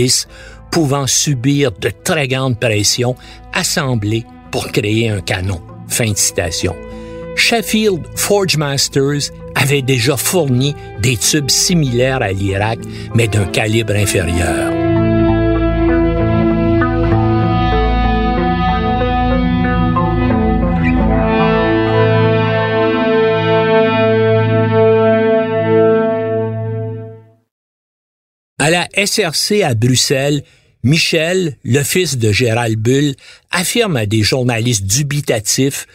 pouvant 0.71 1.05
subir 1.05 1.71
de 1.71 1.91
très 2.03 2.27
grandes 2.27 2.59
pressions 2.59 3.15
assemblées 3.53 4.25
pour 4.51 4.71
créer 4.71 5.09
un 5.09 5.21
canon. 5.21 5.61
Fin 5.87 6.11
de 6.11 6.17
citation. 6.17 6.75
Sheffield 7.35 8.01
Forge 8.15 8.57
Masters 8.57 9.31
avait 9.53 9.83
déjà 9.83 10.17
fourni 10.17 10.75
des 10.99 11.15
tubes 11.15 11.51
similaires 11.51 12.23
à 12.23 12.31
l'Irak, 12.31 12.79
mais 13.13 13.27
d'un 13.27 13.45
calibre 13.45 13.93
inférieur. 13.93 14.86
À 28.67 28.69
la 28.69 28.89
SRC 28.97 29.63
à 29.63 29.75
Bruxelles, 29.75 30.43
Michel, 30.83 31.55
le 31.63 31.83
fils 31.83 32.17
de 32.17 32.33
Gérald 32.33 32.77
Bull, 32.77 33.15
affirme 33.49 33.95
à 33.95 34.05
des 34.05 34.23
journalistes 34.23 34.83
dubitatifs 34.83 35.87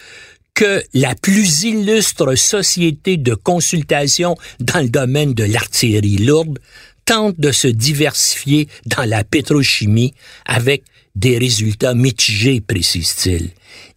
que 0.55 0.83
la 0.95 1.14
plus 1.14 1.64
illustre 1.64 2.35
société 2.35 3.19
de 3.19 3.35
consultation 3.35 4.37
dans 4.59 4.81
le 4.81 4.88
domaine 4.88 5.35
de 5.35 5.45
l'artillerie 5.45 6.17
lourde 6.17 6.61
tente 7.05 7.38
de 7.38 7.52
se 7.52 7.69
diversifier 7.69 8.69
dans 8.87 9.05
la 9.05 9.23
pétrochimie 9.23 10.14
avec 10.47 10.83
des 11.14 11.38
résultats 11.38 11.95
mitigés, 11.95 12.61
précise-t-il. 12.61 13.50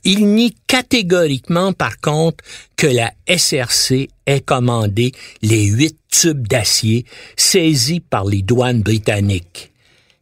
Il 0.03 0.27
nie 0.27 0.55
catégoriquement, 0.67 1.74
par 1.74 2.00
contre, 2.00 2.43
que 2.75 2.88
la 2.88 3.13
SRC 3.27 4.10
ait 4.25 4.41
commandé 4.41 5.12
les 5.41 5.65
huit 5.65 5.98
tubes 6.10 6.48
d'acier 6.48 7.05
saisis 7.36 8.00
par 8.00 8.25
les 8.25 8.41
douanes 8.41 8.81
britanniques. 8.81 9.72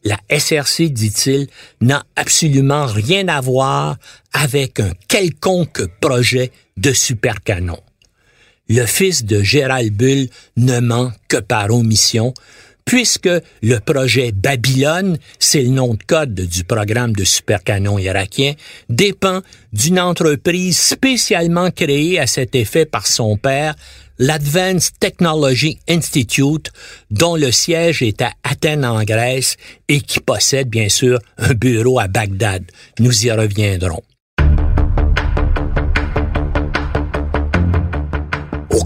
La 0.04 0.20
SRC, 0.30 0.90
dit-il, 0.90 1.48
n'a 1.80 2.04
absolument 2.16 2.86
rien 2.86 3.28
à 3.30 3.40
voir 3.40 3.98
avec 4.34 4.80
un 4.80 4.92
quelconque 5.08 5.86
projet 6.02 6.52
de 6.76 6.92
supercanon. 6.92 7.80
Le 8.68 8.86
fils 8.86 9.24
de 9.24 9.42
Gérald 9.42 9.94
Bull 9.94 10.28
ne 10.58 10.80
ment 10.80 11.12
que 11.28 11.38
par 11.38 11.72
omission, 11.72 12.34
puisque 12.86 13.30
le 13.62 13.80
projet 13.80 14.32
Babylone, 14.32 15.18
c'est 15.40 15.62
le 15.62 15.70
nom 15.70 15.94
de 15.94 16.04
code 16.04 16.34
du 16.34 16.64
programme 16.64 17.14
de 17.14 17.24
supercanon 17.24 17.98
irakien, 17.98 18.54
dépend 18.90 19.42
d'une 19.72 20.00
entreprise 20.00 20.78
spécialement 20.78 21.72
créée 21.72 22.20
à 22.20 22.28
cet 22.28 22.56
effet 22.56 22.86
par 22.86 23.08
son 23.08 23.38
père, 23.38 23.76
l'Advanced 24.20 25.00
Technology 25.00 25.80
Institute, 25.90 26.72
dont 27.10 27.36
le 27.36 27.52
siège 27.52 28.02
est 28.02 28.22
à 28.22 28.32
Athènes 28.44 28.86
en 28.86 29.04
Grèce 29.04 29.58
et 29.88 30.02
qui 30.02 30.20
possède 30.20 30.70
bien 30.70 30.90
sûr 30.90 31.20
un 31.38 31.54
bureau 31.54 32.00
à 32.00 32.08
Bagdad. 32.08 32.64
Nous 33.00 33.26
y 33.26 33.32
reviendrons. 33.32 34.04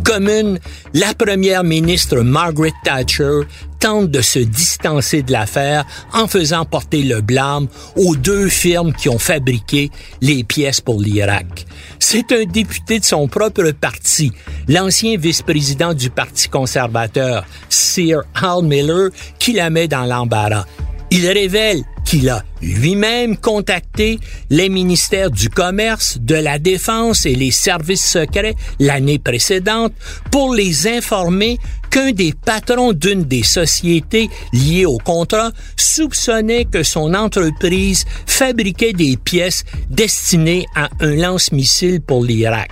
Aux 0.08 0.14
communes, 0.14 0.60
la 0.94 1.14
première 1.14 1.64
ministre 1.64 2.20
Margaret 2.20 2.72
Thatcher 2.84 3.42
tente 3.80 4.10
de 4.10 4.22
se 4.22 4.40
distancer 4.40 5.22
de 5.22 5.32
l'affaire 5.32 5.86
en 6.14 6.28
faisant 6.28 6.66
porter 6.66 7.04
le 7.04 7.22
blâme 7.22 7.68
aux 7.96 8.16
deux 8.16 8.48
firmes 8.48 8.94
qui 8.94 9.10
ont 9.10 9.20
fabriqué 9.20 9.92
les 10.22 10.44
pièces 10.44 10.82
pour 10.82 11.02
l'Irak. 11.02 11.66
C'est 12.00 12.32
un 12.32 12.46
député 12.46 13.00
de 13.00 13.06
son 13.06 13.28
propre 13.28 13.72
parti, 13.72 14.32
l'ancien 14.68 15.18
vice-président 15.18 15.94
du 15.94 16.10
Parti 16.10 16.48
conservateur, 16.48 17.46
Sir 17.70 18.22
Hal 18.36 18.64
Miller, 18.64 19.10
qui 19.40 19.54
la 19.54 19.70
met 19.70 19.88
dans 19.88 20.06
l'embarras. 20.06 20.66
Il 21.10 21.28
révèle 21.28 21.84
qu'il 22.06 22.30
a 22.30 22.44
lui-même 22.62 23.38
contacté 23.38 24.20
les 24.50 24.70
ministères 24.70 25.30
du 25.30 25.50
Commerce, 25.50 26.18
de 26.22 26.36
la 26.36 26.58
Défense 26.60 27.26
et 27.26 27.36
les 27.36 27.52
services 27.52 28.10
secrets 28.10 28.56
l'année 28.80 29.20
précédente 29.20 29.94
pour 30.32 30.54
les 30.54 30.88
informer 30.88 31.58
qu'un 31.90 32.12
des 32.12 32.34
patrons 32.34 32.94
d'une 32.94 33.24
des 33.24 33.44
sociétés 33.44 34.30
liées 34.54 34.86
au 34.86 34.98
contrat 34.98 35.52
soupçonnait 35.76 36.66
que 36.66 36.84
son 36.84 37.14
entreprise 37.14 38.06
fabriquait 38.26 38.94
des 38.94 39.18
pièces 39.18 39.64
destinées 39.90 40.66
à 40.76 40.90
un 41.02 41.16
lance-missile 41.16 42.02
pour 42.02 42.24
l'Irak. 42.24 42.72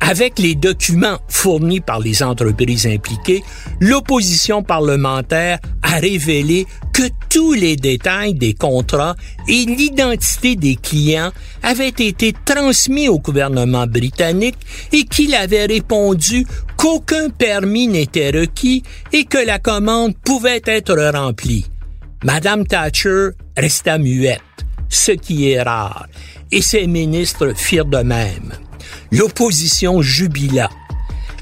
Avec 0.00 0.38
les 0.38 0.54
documents 0.54 1.18
fournis 1.28 1.80
par 1.80 2.00
les 2.00 2.22
entreprises 2.22 2.86
impliquées, 2.86 3.44
l'opposition 3.80 4.62
parlementaire 4.62 5.58
a 5.82 5.96
révélé 5.98 6.66
que 6.92 7.02
tous 7.28 7.52
les 7.52 7.76
détails 7.76 8.34
des 8.34 8.54
contrats 8.54 9.14
et 9.46 9.64
l'identité 9.66 10.56
des 10.56 10.76
clients 10.76 11.32
avaient 11.62 11.88
été 11.88 12.34
transmis 12.44 13.08
au 13.08 13.18
gouvernement 13.18 13.86
britannique 13.86 14.56
et 14.90 15.04
qu'il 15.04 15.34
avait 15.34 15.66
répondu 15.66 16.46
qu'aucun 16.76 17.28
permis 17.28 17.86
n'était 17.86 18.30
requis 18.30 18.82
et 19.12 19.24
que 19.24 19.38
la 19.38 19.58
commande 19.58 20.16
pouvait 20.16 20.62
être 20.64 20.96
remplie. 21.12 21.66
Madame 22.24 22.66
Thatcher 22.66 23.28
resta 23.56 23.98
muette, 23.98 24.40
ce 24.88 25.12
qui 25.12 25.50
est 25.50 25.62
rare, 25.62 26.06
et 26.50 26.62
ses 26.62 26.86
ministres 26.86 27.52
firent 27.54 27.84
de 27.84 27.98
même 27.98 28.52
l'opposition 29.10 30.02
jubila. 30.02 30.70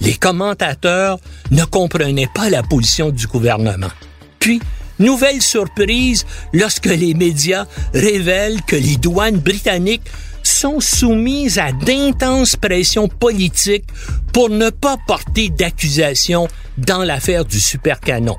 Les 0.01 0.15
commentateurs 0.15 1.19
ne 1.51 1.65
comprenaient 1.65 2.31
pas 2.33 2.51
la 2.51 2.63
position 2.63 3.11
du 3.11 3.27
gouvernement. 3.27 3.91
Puis, 4.39 4.61
nouvelle 4.99 5.43
surprise 5.43 6.25
lorsque 6.53 6.87
les 6.87 7.15
médias 7.15 7.67
révèlent 7.95 8.63
que 8.63 8.77
les 8.77 8.97
douanes 8.97 9.39
britanniques 9.39 10.09
sont 10.43 10.81
soumises 10.81 11.59
à 11.59 11.73
d'intenses 11.73 12.57
pressions 12.57 13.09
politiques 13.09 13.85
pour 14.33 14.49
ne 14.51 14.71
pas 14.71 14.97
porter 15.07 15.51
d'accusation 15.51 16.49
dans 16.79 17.05
l'affaire 17.05 17.45
du 17.45 17.61
supercanon. 17.61 18.37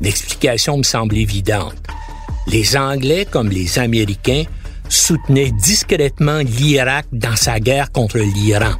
L'explication 0.00 0.78
me 0.78 0.82
semble 0.82 1.16
évidente. 1.16 1.74
Les 2.46 2.76
Anglais 2.76 3.26
comme 3.28 3.48
les 3.50 3.78
Américains 3.78 4.44
soutenait 4.88 5.50
discrètement 5.50 6.38
l'Irak 6.38 7.06
dans 7.12 7.36
sa 7.36 7.60
guerre 7.60 7.92
contre 7.92 8.18
l'Iran. 8.18 8.72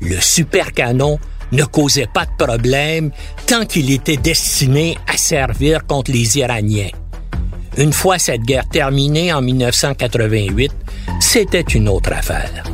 Le 0.00 0.20
supercanon 0.20 1.18
ne 1.52 1.64
causait 1.64 2.08
pas 2.12 2.26
de 2.26 2.44
problème 2.44 3.10
tant 3.46 3.64
qu'il 3.66 3.90
était 3.90 4.16
destiné 4.16 4.96
à 5.06 5.16
servir 5.16 5.86
contre 5.86 6.10
les 6.10 6.38
Iraniens. 6.38 6.90
Une 7.76 7.92
fois 7.92 8.18
cette 8.18 8.42
guerre 8.42 8.68
terminée 8.68 9.32
en 9.32 9.40
1988, 9.40 10.72
c'était 11.20 11.60
une 11.60 11.88
autre 11.88 12.12
affaire. 12.12 12.64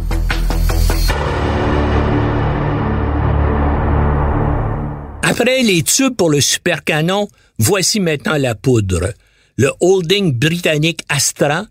Après 5.23 5.63
les 5.63 5.83
tubes 5.83 6.17
pour 6.17 6.31
le 6.31 6.41
supercanon, 6.41 7.29
voici 7.59 8.01
maintenant 8.01 8.37
la 8.37 8.55
poudre. 8.55 9.13
Le 9.57 9.71
holding 9.81 10.33
britannique 10.33 11.03
Astra 11.09 11.65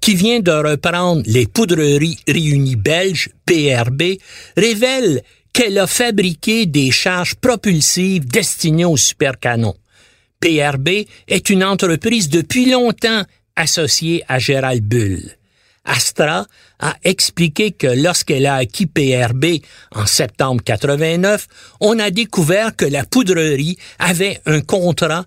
qui 0.00 0.14
vient 0.14 0.40
de 0.40 0.50
reprendre 0.50 1.22
les 1.26 1.46
poudreries 1.46 2.18
réunies 2.26 2.76
belges, 2.76 3.30
PRB, 3.46 4.18
révèle 4.56 5.22
qu'elle 5.52 5.78
a 5.78 5.86
fabriqué 5.86 6.66
des 6.66 6.90
charges 6.90 7.34
propulsives 7.34 8.26
destinées 8.26 8.84
aux 8.84 8.96
supercanons. 8.96 9.76
PRB 10.40 11.06
est 11.26 11.50
une 11.50 11.64
entreprise 11.64 12.28
depuis 12.28 12.70
longtemps 12.70 13.22
associée 13.56 14.22
à 14.28 14.38
Gérald 14.38 14.84
Bull. 14.84 15.38
Astra 15.84 16.46
a 16.78 16.94
expliqué 17.02 17.72
que 17.72 17.86
lorsqu'elle 17.86 18.46
a 18.46 18.56
acquis 18.56 18.86
PRB 18.86 19.62
en 19.92 20.06
septembre 20.06 20.62
89, 20.62 21.48
on 21.80 21.98
a 21.98 22.10
découvert 22.10 22.76
que 22.76 22.84
la 22.84 23.04
poudrerie 23.04 23.78
avait 23.98 24.40
un 24.46 24.60
contrat 24.60 25.24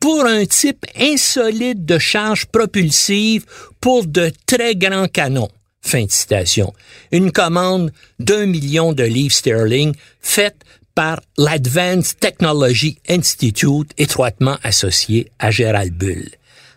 pour 0.00 0.24
un 0.26 0.44
type 0.44 0.84
insolite 0.98 1.84
de 1.84 1.98
charge 1.98 2.46
propulsive 2.46 3.44
pour 3.80 4.06
de 4.06 4.32
très 4.46 4.74
grands 4.74 5.08
canons. 5.08 5.50
Fin 5.80 6.04
de 6.04 6.10
citation. 6.10 6.72
Une 7.12 7.30
commande 7.30 7.92
d'un 8.18 8.46
million 8.46 8.92
de 8.92 9.04
livres 9.04 9.34
sterling 9.34 9.94
faite 10.20 10.56
par 10.94 11.20
l'Advanced 11.38 12.18
Technology 12.18 12.98
Institute 13.08 13.92
étroitement 13.98 14.56
associé 14.62 15.30
à 15.38 15.50
Gerald 15.50 15.92
Bull. 15.92 16.24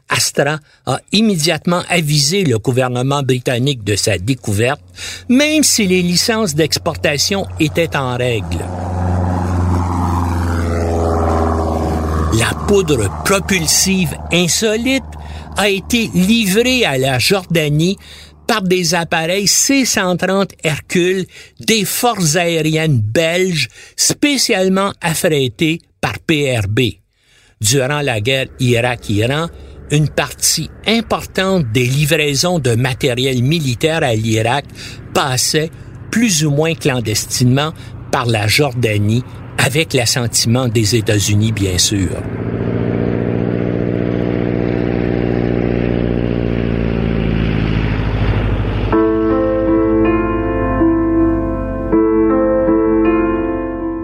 Astra 0.09 0.59
a 0.85 0.99
immédiatement 1.11 1.83
avisé 1.87 2.43
le 2.43 2.57
gouvernement 2.57 3.23
britannique 3.23 3.83
de 3.83 3.95
sa 3.95 4.17
découverte, 4.17 4.81
même 5.29 5.63
si 5.63 5.87
les 5.87 6.01
licences 6.01 6.55
d'exportation 6.55 7.45
étaient 7.59 7.95
en 7.95 8.17
règle. 8.17 8.65
La 12.33 12.53
poudre 12.67 13.09
propulsive 13.25 14.15
insolite 14.31 15.03
a 15.57 15.67
été 15.67 16.11
livrée 16.13 16.85
à 16.85 16.95
la 16.97 17.17
Jordanie 17.17 17.97
par 18.45 18.61
des 18.61 18.93
appareils 18.93 19.47
C-130 19.47 20.51
Hercule 20.63 21.25
des 21.59 21.85
forces 21.85 22.35
aériennes 22.35 22.99
belges 22.99 23.67
spécialement 23.95 24.91
affrétés 25.01 25.81
par 26.01 26.19
PRB. 26.19 26.81
Durant 27.61 28.01
la 28.01 28.21
guerre 28.21 28.47
Irak-Iran, 28.59 29.47
une 29.89 30.09
partie 30.09 30.69
importante 30.85 31.71
des 31.71 31.85
livraisons 31.85 32.59
de 32.59 32.75
matériel 32.75 33.41
militaire 33.41 34.03
à 34.03 34.13
l'Irak 34.13 34.65
passait 35.15 35.71
plus 36.11 36.45
ou 36.45 36.51
moins 36.51 36.75
clandestinement 36.75 37.73
par 38.11 38.27
la 38.27 38.47
Jordanie 38.47 39.23
avec 39.65 39.93
l'assentiment 39.93 40.67
des 40.67 40.95
États-Unis, 40.95 41.51
bien 41.51 41.77
sûr. 41.77 42.09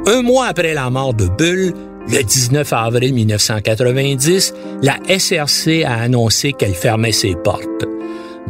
Un 0.07 0.21
mois 0.21 0.47
après 0.47 0.73
la 0.73 0.89
mort 0.89 1.13
de 1.13 1.25
Bull, 1.25 1.73
le 2.07 2.23
19 2.23 2.71
avril 2.73 3.13
1990, 3.13 4.53
la 4.83 4.97
SRC 5.07 5.83
a 5.83 5.95
annoncé 5.95 6.53
qu'elle 6.53 6.75
fermait 6.75 7.11
ses 7.11 7.35
portes. 7.35 7.85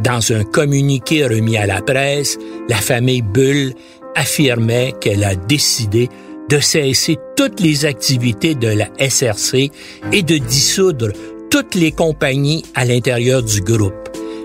Dans 0.02 0.32
un 0.32 0.44
communiqué 0.44 1.24
remis 1.24 1.56
à 1.56 1.66
la 1.66 1.80
presse, 1.80 2.36
la 2.68 2.76
famille 2.76 3.22
Bull 3.22 3.72
affirmait 4.14 4.92
qu'elle 5.00 5.24
a 5.24 5.34
décidé 5.34 6.08
de 6.48 6.60
cesser 6.60 7.18
toutes 7.36 7.60
les 7.60 7.84
activités 7.84 8.54
de 8.54 8.68
la 8.68 8.88
SRC 8.98 9.70
et 10.12 10.22
de 10.22 10.38
dissoudre 10.38 11.12
toutes 11.50 11.74
les 11.74 11.92
compagnies 11.92 12.64
à 12.74 12.84
l'intérieur 12.84 13.42
du 13.42 13.60
groupe. 13.60 13.94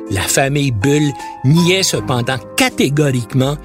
La 0.09 0.21
famille 0.21 0.71
Bull 0.71 1.11
niait 1.45 1.83
cependant 1.83 2.37
catégoriquement 2.57 3.57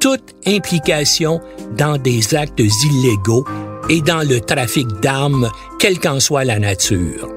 toute 0.00 0.34
implication 0.46 1.40
dans 1.76 1.98
des 1.98 2.34
actes 2.34 2.60
illégaux 2.60 3.44
et 3.88 4.00
dans 4.00 4.26
le 4.26 4.40
trafic 4.40 4.86
d'armes, 5.02 5.50
quelle 5.78 5.98
qu'en 5.98 6.20
soit 6.20 6.44
la 6.44 6.58
nature. 6.58 7.28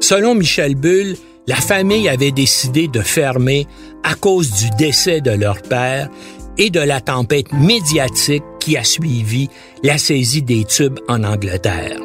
Selon 0.00 0.34
Michel 0.34 0.76
Bull, 0.76 1.16
la 1.48 1.56
famille 1.56 2.08
avait 2.08 2.32
décidé 2.32 2.86
de 2.88 3.00
fermer 3.00 3.66
à 4.02 4.14
cause 4.14 4.52
du 4.52 4.70
décès 4.78 5.20
de 5.20 5.30
leur 5.30 5.62
père 5.62 6.08
et 6.58 6.70
de 6.70 6.80
la 6.80 7.00
tempête 7.00 7.52
médiatique 7.52 8.44
qui 8.60 8.76
a 8.76 8.84
suivi 8.84 9.48
la 9.82 9.98
saisie 9.98 10.42
des 10.42 10.64
tubes 10.64 10.98
en 11.08 11.24
Angleterre. 11.24 12.00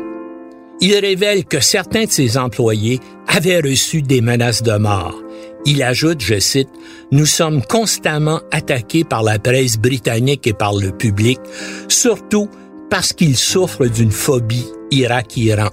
Il 0.82 0.96
révèle 0.96 1.46
que 1.46 1.60
certains 1.60 2.06
de 2.06 2.10
ses 2.10 2.38
employés 2.38 3.00
avaient 3.28 3.62
reçu 3.62 4.02
des 4.02 4.22
menaces 4.22 4.64
de 4.64 4.78
mort. 4.78 5.22
Il 5.66 5.84
ajoute, 5.84 6.22
je 6.22 6.40
cite, 6.40 6.70
Nous 7.12 7.28
sommes 7.28 7.62
constamment 7.62 8.42
attaqués 8.52 9.04
par 9.04 9.22
la 9.22 9.38
presse 9.38 9.78
britannique 9.78 10.48
et 10.48 10.54
par 10.54 10.74
le 10.74 10.92
public, 10.92 11.40
surtout 11.88 12.50
parce 12.90 13.14
qu'ils 13.14 13.38
souffrent 13.38 13.88
d'une 13.88 14.12
phobie 14.12 14.66
Irak-Iran. 14.90 15.70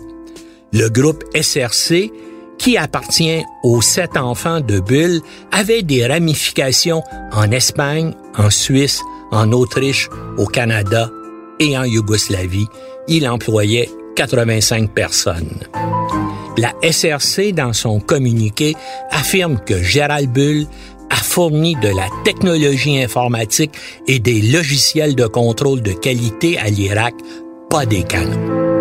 Le 0.72 0.88
groupe 0.88 1.24
SRC, 1.34 2.10
qui 2.58 2.76
appartient 2.76 3.42
aux 3.62 3.80
sept 3.80 4.16
enfants 4.16 4.60
de 4.60 4.80
Bull, 4.80 5.20
avait 5.52 5.82
des 5.82 6.06
ramifications 6.06 7.02
en 7.32 7.50
Espagne, 7.50 8.12
en 8.36 8.50
Suisse, 8.50 9.00
en 9.30 9.52
Autriche, 9.52 10.08
au 10.36 10.46
Canada 10.46 11.10
et 11.60 11.76
en 11.78 11.84
Yougoslavie. 11.84 12.66
Il 13.06 13.28
employait 13.28 13.88
85 14.16 14.90
personnes. 14.90 15.60
La 16.56 16.74
SRC, 16.82 17.52
dans 17.52 17.72
son 17.72 18.00
communiqué, 18.00 18.74
affirme 19.10 19.60
que 19.64 19.80
Gérald 19.80 20.30
Bull 20.30 20.66
a 21.10 21.16
fourni 21.16 21.76
de 21.76 21.88
la 21.88 22.08
technologie 22.24 23.00
informatique 23.00 23.72
et 24.06 24.18
des 24.18 24.42
logiciels 24.42 25.14
de 25.14 25.26
contrôle 25.26 25.82
de 25.82 25.92
qualité 25.92 26.58
à 26.58 26.68
l'Irak, 26.68 27.14
pas 27.70 27.86
des 27.86 28.02
canons. 28.02 28.77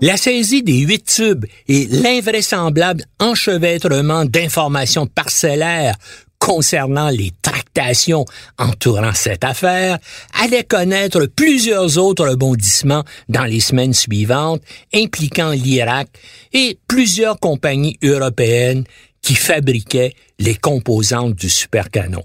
La 0.00 0.16
saisie 0.16 0.62
des 0.62 0.78
huit 0.80 1.04
tubes 1.04 1.44
et 1.66 1.86
l'invraisemblable 1.86 3.04
enchevêtrement 3.18 4.24
d'informations 4.24 5.08
parcellaires 5.08 5.96
concernant 6.38 7.10
les 7.10 7.32
tractations 7.42 8.24
entourant 8.58 9.12
cette 9.12 9.42
affaire 9.42 9.98
allaient 10.40 10.62
connaître 10.62 11.26
plusieurs 11.26 11.98
autres 11.98 12.28
rebondissements 12.28 13.02
dans 13.28 13.44
les 13.44 13.58
semaines 13.58 13.92
suivantes 13.92 14.62
impliquant 14.94 15.50
l'Irak 15.50 16.08
et 16.52 16.78
plusieurs 16.86 17.40
compagnies 17.40 17.98
européennes 18.04 18.84
qui 19.20 19.34
fabriquaient 19.34 20.14
les 20.38 20.54
composantes 20.54 21.34
du 21.34 21.50
supercanon. 21.50 22.22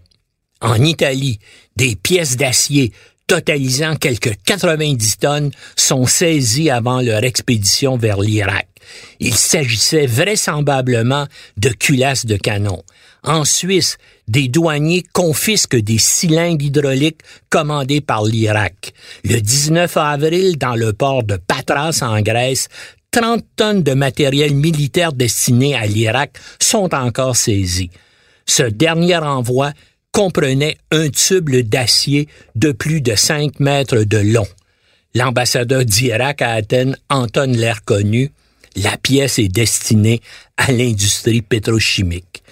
En 0.61 0.75
Italie, 0.75 1.39
des 1.75 1.95
pièces 1.95 2.37
d'acier 2.37 2.93
totalisant 3.27 3.95
quelques 3.95 4.35
90 4.45 5.17
tonnes, 5.17 5.51
sont 5.75 6.05
saisies 6.05 6.69
avant 6.69 7.01
leur 7.01 7.23
expédition 7.23 7.97
vers 7.97 8.19
l'Irak. 8.19 8.67
Il 9.19 9.35
s'agissait 9.35 10.05
vraisemblablement 10.05 11.27
de 11.57 11.69
culasses 11.69 12.25
de 12.25 12.35
canon. 12.35 12.83
En 13.23 13.45
Suisse, 13.45 13.97
des 14.27 14.49
douaniers 14.49 15.03
confisquent 15.13 15.79
des 15.79 15.97
cylindres 15.97 16.63
hydrauliques 16.63 17.21
commandés 17.49 18.01
par 18.01 18.25
l'Irak. 18.25 18.93
Le 19.23 19.39
19 19.39 19.95
avril, 19.95 20.57
dans 20.57 20.75
le 20.75 20.91
port 20.91 21.23
de 21.23 21.37
Patras 21.37 21.99
en 22.01 22.21
Grèce, 22.21 22.67
30 23.11 23.45
tonnes 23.55 23.83
de 23.83 23.93
matériel 23.93 24.55
militaire 24.55 25.13
destiné 25.13 25.75
à 25.75 25.85
l'Irak 25.85 26.37
sont 26.59 26.93
encore 26.93 27.35
saisies. 27.35 27.91
Ce 28.45 28.63
dernier 28.63 29.17
envoi 29.17 29.71
comprenait 30.13 30.77
un 30.91 31.09
tube 31.09 31.49
d'acier 31.67 32.29
de 32.55 32.71
plus 32.71 33.01
de 33.01 33.15
5 33.15 33.59
mètres 33.59 34.03
de 34.03 34.19
long. 34.19 34.47
L'ambassadeur 35.15 35.83
d'Irak 35.83 36.41
à 36.41 36.51
Athènes 36.51 36.95
entonne 37.09 37.57
l'air 37.57 37.83
connu. 37.83 38.31
La 38.77 38.95
pièce 38.97 39.39
est 39.39 39.49
destinée 39.49 40.21
à 40.55 40.71
l'industrie 40.71 41.41
pétrochimique. 41.41 42.43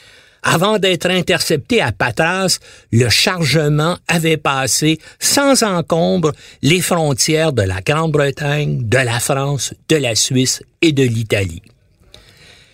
Avant 0.44 0.80
d'être 0.80 1.10
intercepté 1.10 1.82
à 1.82 1.92
Patras, 1.92 2.60
le 2.92 3.10
chargement 3.10 3.98
avait 4.08 4.38
passé 4.38 5.00
sans 5.20 5.62
encombre 5.64 6.32
les 6.64 6.82
frontières 6.82 7.54
de 7.54 7.62
la 7.62 7.82
Grande-Bretagne, 7.82 8.88
de 8.88 8.98
la 8.98 9.20
France, 9.20 9.76
de 9.88 9.98
la 9.98 10.16
Suisse 10.16 10.64
et 10.82 10.94
de 10.94 11.04
l'Italie. 11.04 11.62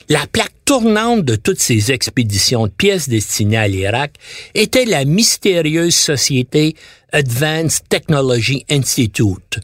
La 0.09 0.25
plaque 0.25 0.53
tournante 0.63 1.25
de 1.25 1.35
toutes 1.35 1.59
ces 1.59 1.91
expéditions 1.91 2.67
de 2.67 2.71
pièces 2.71 3.09
destinées 3.09 3.57
à 3.57 3.67
l'Irak 3.67 4.13
était 4.53 4.85
la 4.85 5.03
mystérieuse 5.03 5.95
société 5.95 6.77
Advanced 7.11 7.89
Technology 7.89 8.65
Institute. 8.69 9.59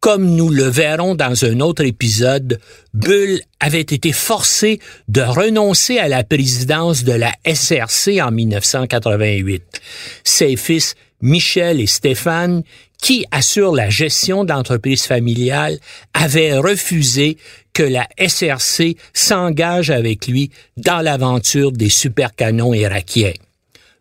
Comme 0.00 0.34
nous 0.36 0.50
le 0.50 0.64
verrons 0.64 1.14
dans 1.14 1.46
un 1.46 1.60
autre 1.60 1.84
épisode, 1.84 2.60
Bull 2.92 3.40
avait 3.60 3.80
été 3.80 4.12
forcé 4.12 4.78
de 5.08 5.22
renoncer 5.22 5.96
à 5.98 6.08
la 6.08 6.22
présidence 6.22 7.04
de 7.04 7.12
la 7.12 7.32
SRC 7.46 8.20
en 8.20 8.30
1988. 8.30 9.80
Ses 10.22 10.56
fils 10.56 10.96
Michel 11.22 11.80
et 11.80 11.86
Stéphane, 11.86 12.62
qui 13.02 13.26
assurent 13.32 13.74
la 13.74 13.90
gestion 13.90 14.44
d'entreprises 14.44 15.02
familiales, 15.02 15.78
avaient 16.14 16.56
refusé 16.56 17.36
que 17.74 17.82
la 17.82 18.08
SRC 18.16 18.96
s'engage 19.12 19.90
avec 19.90 20.28
lui 20.28 20.50
dans 20.76 21.00
l'aventure 21.00 21.72
des 21.72 21.88
supercanons 21.88 22.72
irakiens. 22.72 23.34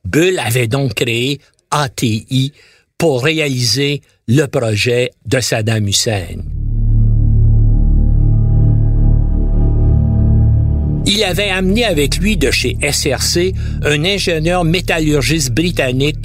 Bull 0.06 0.40
avait 0.40 0.68
donc 0.68 0.94
créé 0.94 1.42
ATI 1.72 2.54
pour 2.98 3.24
réaliser 3.24 4.02
le 4.28 4.46
projet 4.46 5.12
de 5.26 5.40
Saddam 5.40 5.88
Hussein. 5.88 6.38
Il 11.08 11.24
avait 11.24 11.50
amené 11.50 11.84
avec 11.84 12.18
lui 12.18 12.38
de 12.38 12.52
chez 12.52 12.78
SRC 12.82 13.54
un 13.84 14.06
ingénieur 14.06 14.64
métallurgiste 14.64 15.52
britannique 15.52 16.20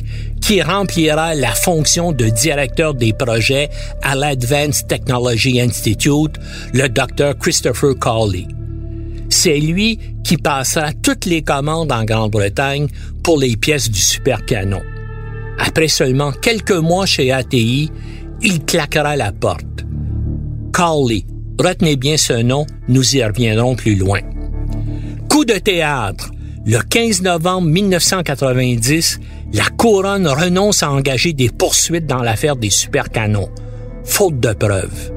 qui 0.47 0.63
remplira 0.63 1.35
la 1.35 1.51
fonction 1.51 2.13
de 2.13 2.29
directeur 2.29 2.95
des 2.95 3.13
projets 3.13 3.69
à 4.01 4.15
l'Advanced 4.15 4.87
Technology 4.87 5.61
Institute, 5.61 6.37
le 6.73 6.89
Dr. 6.89 7.37
Christopher 7.37 7.99
Cawley. 7.99 8.47
C'est 9.29 9.59
lui 9.59 9.99
qui 10.23 10.37
passera 10.37 10.93
toutes 11.03 11.25
les 11.25 11.43
commandes 11.43 11.91
en 11.91 12.05
Grande-Bretagne 12.05 12.87
pour 13.25 13.41
les 13.41 13.57
pièces 13.57 13.91
du 13.91 13.99
supercanon. 13.99 14.83
Après 15.59 15.89
seulement 15.89 16.31
quelques 16.31 16.71
mois 16.71 17.07
chez 17.07 17.33
ATI, 17.33 17.91
il 18.41 18.65
claquera 18.65 19.17
la 19.17 19.33
porte. 19.33 19.85
Cawley, 20.73 21.25
retenez 21.59 21.97
bien 21.97 22.17
ce 22.17 22.35
nom, 22.35 22.67
nous 22.87 23.17
y 23.17 23.25
reviendrons 23.25 23.75
plus 23.75 23.97
loin. 23.97 24.21
Coup 25.29 25.45
de 25.45 25.59
théâtre. 25.59 26.31
Le 26.65 26.79
15 26.79 27.23
novembre 27.23 27.69
1990, 27.69 29.21
la 29.53 29.65
couronne 29.77 30.27
renonce 30.27 30.83
à 30.83 30.91
engager 30.91 31.33
des 31.33 31.49
poursuites 31.49 32.07
dans 32.07 32.23
l'affaire 32.23 32.57
des 32.57 32.71
supercanons, 32.71 33.49
faute 34.05 34.41
de 34.41 34.53
preuves. 34.53 35.13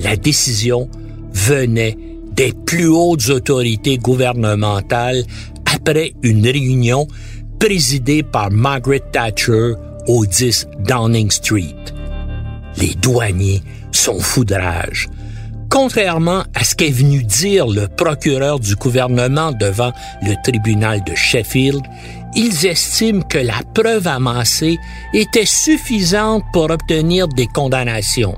La 0.00 0.16
décision 0.16 0.88
venait 1.32 1.96
des 2.32 2.52
plus 2.52 2.88
hautes 2.88 3.28
autorités 3.28 3.98
gouvernementales 3.98 5.24
après 5.72 6.12
une 6.22 6.46
réunion 6.46 7.06
présidée 7.58 8.22
par 8.22 8.50
Margaret 8.50 9.02
Thatcher 9.12 9.74
au 10.06 10.26
10 10.26 10.68
Downing 10.80 11.30
Street. 11.30 11.76
Les 12.78 12.94
douaniers 12.94 13.62
sont 13.92 14.18
foudrage. 14.18 15.08
Contrairement 15.68 16.42
à 16.54 16.64
ce 16.64 16.74
qu'est 16.74 16.90
venu 16.90 17.22
dire 17.22 17.68
le 17.68 17.86
procureur 17.86 18.58
du 18.58 18.74
gouvernement 18.74 19.52
devant 19.52 19.92
le 20.22 20.34
tribunal 20.42 21.04
de 21.04 21.14
Sheffield, 21.14 21.82
ils 22.34 22.66
estiment 22.66 23.22
que 23.22 23.38
la 23.38 23.60
preuve 23.74 24.06
amassée 24.06 24.78
était 25.12 25.46
suffisante 25.46 26.44
pour 26.52 26.70
obtenir 26.70 27.28
des 27.28 27.46
condamnations. 27.46 28.36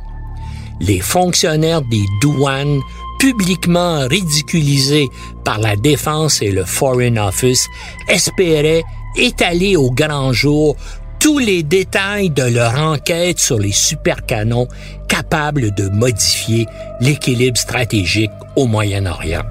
Les 0.80 1.00
fonctionnaires 1.00 1.82
des 1.82 2.04
douanes, 2.20 2.80
publiquement 3.18 4.06
ridiculisés 4.08 5.08
par 5.44 5.58
la 5.58 5.76
défense 5.76 6.42
et 6.42 6.50
le 6.50 6.64
Foreign 6.64 7.18
Office, 7.18 7.66
espéraient 8.08 8.82
étaler 9.16 9.76
au 9.76 9.90
grand 9.90 10.32
jour 10.32 10.76
tous 11.20 11.38
les 11.38 11.62
détails 11.62 12.30
de 12.30 12.42
leur 12.42 12.76
enquête 12.80 13.38
sur 13.38 13.58
les 13.58 13.70
supercanons 13.70 14.66
capables 15.08 15.72
de 15.74 15.88
modifier 15.88 16.66
l'équilibre 17.00 17.58
stratégique 17.58 18.32
au 18.56 18.66
Moyen-Orient 18.66 19.44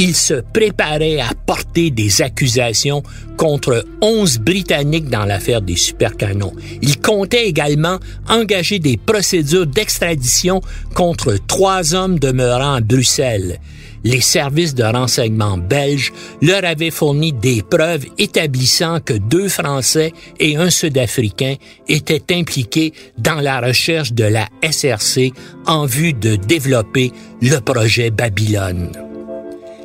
il 0.00 0.16
se 0.16 0.32
préparait 0.54 1.20
à 1.20 1.28
porter 1.44 1.90
des 1.90 2.22
accusations 2.22 3.02
contre 3.36 3.84
11 4.00 4.38
Britanniques 4.38 5.10
dans 5.10 5.26
l'affaire 5.26 5.60
des 5.60 5.76
supercanons. 5.76 6.54
Il 6.80 6.98
comptait 7.02 7.46
également 7.46 7.98
engager 8.26 8.78
des 8.78 8.96
procédures 8.96 9.66
d'extradition 9.66 10.62
contre 10.94 11.36
trois 11.46 11.94
hommes 11.94 12.18
demeurant 12.18 12.76
à 12.76 12.80
Bruxelles. 12.80 13.60
les 14.02 14.22
services 14.22 14.74
de 14.74 14.84
renseignement 14.84 15.58
belges 15.58 16.14
leur 16.40 16.64
avaient 16.64 16.90
fourni 16.90 17.34
des 17.34 17.60
preuves 17.62 18.06
établissant 18.16 19.00
que 19.00 19.12
deux 19.12 19.50
Français 19.50 20.14
et 20.38 20.56
un 20.56 20.70
Sud-Africain 20.70 21.56
étaient 21.86 22.34
impliqués 22.34 22.94
dans 23.18 23.42
la 23.42 23.60
recherche 23.60 24.14
de 24.14 24.24
la 24.24 24.48
SRC 24.62 25.34
en 25.66 25.84
vue 25.84 26.14
de 26.14 26.36
développer 26.36 27.12
le 27.42 27.58
projet 27.58 28.10
Babylone. 28.10 29.09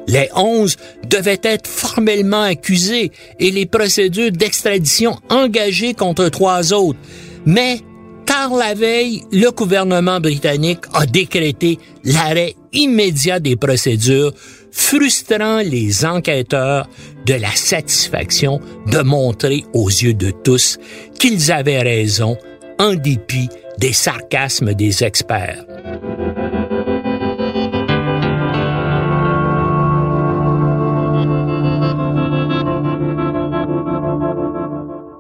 Les 0.08 0.30
onze 0.36 0.78
devaient 1.10 1.42
être 1.44 1.68
formellement 1.68 2.44
accusés 2.44 3.12
et 3.40 3.52
les 3.52 3.66
procédures 3.66 4.32
d'extradition 4.32 5.18
engagées 5.30 5.94
contre 5.94 6.30
trois 6.30 6.74
autres. 6.74 7.00
Mais, 7.46 7.80
tard 8.26 8.56
la 8.56 8.74
veille, 8.74 9.24
le 9.32 9.52
gouvernement 9.52 10.20
britannique 10.20 10.86
a 10.94 11.06
décrété 11.06 11.80
l'arrêt 12.04 12.56
immédiat 12.74 13.40
des 13.40 13.56
procédures, 13.56 14.34
frustrant 14.72 15.60
les 15.60 16.06
enquêteurs 16.06 16.88
de 17.26 17.34
la 17.34 17.52
satisfaction 17.56 18.60
de 18.88 19.00
montrer 19.00 19.64
aux 19.74 19.90
yeux 19.90 20.14
de 20.14 20.32
tous 20.32 20.78
qu'ils 21.18 21.52
avaient 21.52 21.82
raison 21.82 22.38
en 22.78 22.94
dépit 22.94 23.50
des 23.80 23.94
sarcasmes 23.94 24.74
des 24.74 25.04
experts. 25.04 25.66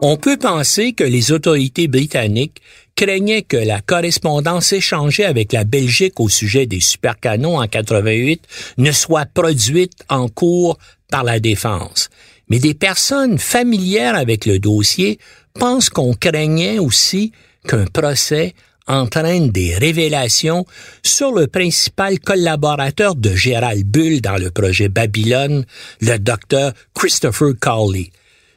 On 0.01 0.17
peut 0.17 0.37
penser 0.37 0.93
que 0.93 1.03
les 1.03 1.31
autorités 1.31 1.87
britanniques 1.87 2.61
craignaient 2.95 3.41
que 3.41 3.57
la 3.57 3.81
correspondance 3.81 4.73
échangée 4.73 5.25
avec 5.25 5.53
la 5.53 5.63
Belgique 5.63 6.19
au 6.19 6.29
sujet 6.29 6.65
des 6.65 6.79
supercanons 6.79 7.59
en 7.59 7.67
88 7.67 8.41
ne 8.77 8.91
soit 8.91 9.25
produite 9.25 9.93
en 10.09 10.27
cours 10.27 10.77
par 11.09 11.23
la 11.23 11.39
défense. 11.39 12.09
Mais 12.49 12.59
des 12.59 12.73
personnes 12.73 13.39
familières 13.39 14.15
avec 14.15 14.45
le 14.45 14.59
dossier 14.59 15.17
pensent 15.53 15.89
qu'on 15.89 16.13
craignait 16.13 16.79
aussi 16.79 17.31
qu'un 17.67 17.85
procès 17.85 18.53
entraîne 18.87 19.49
des 19.49 19.75
révélations 19.75 20.65
sur 21.01 21.31
le 21.31 21.47
principal 21.47 22.19
collaborateur 22.19 23.15
de 23.15 23.33
Gérald 23.33 23.85
Bull 23.85 24.21
dans 24.21 24.37
le 24.37 24.51
projet 24.51 24.89
Babylone, 24.89 25.65
le 26.01 26.17
docteur 26.19 26.73
Christopher 26.93 27.53
Cawley. 27.59 28.11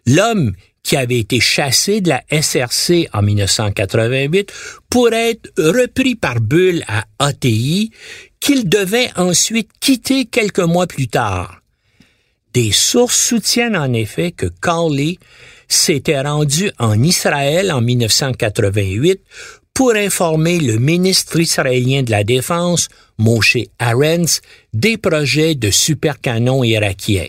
L'homme 0.06 0.52
qui 0.88 0.96
avait 0.96 1.18
été 1.18 1.38
chassé 1.38 2.00
de 2.00 2.08
la 2.08 2.22
SRC 2.30 3.10
en 3.12 3.20
1988 3.20 4.50
pour 4.88 5.12
être 5.12 5.50
repris 5.58 6.14
par 6.14 6.40
Bull 6.40 6.82
à 6.88 7.04
ATI, 7.18 7.90
qu'il 8.40 8.70
devait 8.70 9.10
ensuite 9.14 9.68
quitter 9.80 10.24
quelques 10.24 10.60
mois 10.60 10.86
plus 10.86 11.08
tard. 11.08 11.60
Des 12.54 12.72
sources 12.72 13.22
soutiennent 13.22 13.76
en 13.76 13.92
effet 13.92 14.32
que 14.32 14.46
Cawley 14.46 15.18
s'était 15.68 16.22
rendu 16.22 16.70
en 16.78 17.02
Israël 17.02 17.70
en 17.70 17.82
1988 17.82 19.20
pour 19.74 19.94
informer 19.94 20.58
le 20.58 20.78
ministre 20.78 21.38
israélien 21.38 22.02
de 22.02 22.12
la 22.12 22.24
Défense, 22.24 22.88
Moshe 23.18 23.58
Arens, 23.78 24.40
des 24.72 24.96
projets 24.96 25.54
de 25.54 25.70
supercanons 25.70 26.64
irakiens. 26.64 27.28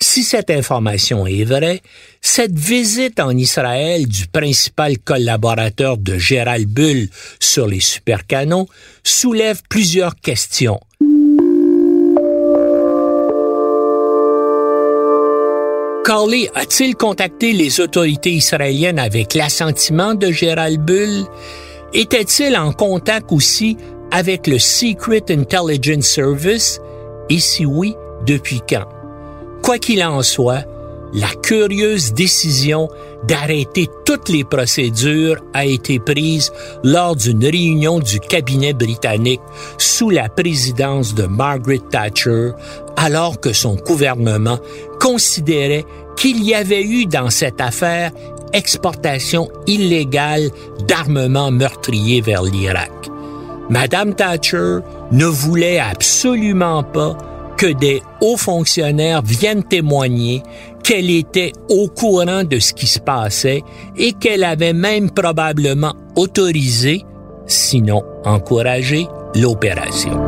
Si 0.00 0.22
cette 0.22 0.50
information 0.50 1.26
est 1.26 1.44
vraie, 1.44 1.80
cette 2.20 2.58
visite 2.58 3.20
en 3.20 3.30
Israël 3.30 4.06
du 4.06 4.26
principal 4.26 4.98
collaborateur 4.98 5.96
de 5.98 6.18
Gérald 6.18 6.68
Bull 6.68 7.08
sur 7.40 7.66
les 7.66 7.80
supercanons 7.80 8.66
soulève 9.02 9.60
plusieurs 9.68 10.16
questions. 10.16 10.80
Carly 16.04 16.48
a-t-il 16.54 16.96
contacté 16.96 17.54
les 17.54 17.80
autorités 17.80 18.32
israéliennes 18.32 18.98
avec 18.98 19.32
l'assentiment 19.32 20.14
de 20.14 20.30
Gérald 20.30 20.78
Bull? 20.78 21.24
Était-il 21.94 22.56
en 22.56 22.72
contact 22.72 23.32
aussi 23.32 23.78
avec 24.10 24.46
le 24.46 24.58
Secret 24.58 25.22
Intelligence 25.30 26.06
Service? 26.06 26.80
Et 27.30 27.40
si 27.40 27.64
oui, 27.64 27.94
depuis 28.26 28.60
quand? 28.68 28.93
Quoi 29.64 29.78
qu'il 29.78 30.04
en 30.04 30.20
soit, 30.20 30.62
la 31.14 31.30
curieuse 31.42 32.12
décision 32.12 32.90
d'arrêter 33.26 33.88
toutes 34.04 34.28
les 34.28 34.44
procédures 34.44 35.42
a 35.54 35.64
été 35.64 35.98
prise 35.98 36.52
lors 36.82 37.16
d'une 37.16 37.42
réunion 37.42 37.98
du 37.98 38.20
cabinet 38.20 38.74
britannique 38.74 39.40
sous 39.78 40.10
la 40.10 40.28
présidence 40.28 41.14
de 41.14 41.24
Margaret 41.24 41.80
Thatcher, 41.90 42.50
alors 42.98 43.40
que 43.40 43.54
son 43.54 43.76
gouvernement 43.76 44.58
considérait 45.00 45.86
qu'il 46.14 46.44
y 46.44 46.54
avait 46.54 46.84
eu 46.84 47.06
dans 47.06 47.30
cette 47.30 47.62
affaire 47.62 48.10
exportation 48.52 49.48
illégale 49.66 50.50
d'armements 50.86 51.50
meurtriers 51.50 52.20
vers 52.20 52.42
l'Irak. 52.42 52.92
Madame 53.70 54.14
Thatcher 54.14 54.80
ne 55.10 55.24
voulait 55.24 55.78
absolument 55.78 56.82
pas 56.82 57.16
que 57.56 57.72
des 57.72 58.02
hauts 58.20 58.36
fonctionnaires 58.36 59.22
viennent 59.22 59.64
témoigner 59.64 60.42
qu'elle 60.82 61.10
était 61.10 61.52
au 61.68 61.88
courant 61.88 62.44
de 62.44 62.58
ce 62.58 62.72
qui 62.72 62.86
se 62.86 62.98
passait 62.98 63.62
et 63.96 64.12
qu'elle 64.12 64.44
avait 64.44 64.72
même 64.72 65.10
probablement 65.10 65.94
autorisé, 66.16 67.02
sinon 67.46 68.02
encouragé, 68.24 69.06
l'opération. 69.34 70.20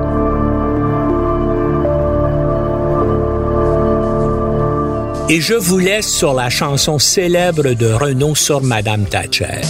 Et 5.29 5.41
je 5.41 5.55
vous 5.55 5.79
laisse 5.79 6.09
sur 6.09 6.35
la 6.35 6.49
chanson 6.49 7.01
célèbre 7.01 7.75
de 7.75 7.93
Renaud 7.93 8.37
sur 8.37 8.63
Madame 8.63 9.07
Thatcher. 9.07 9.61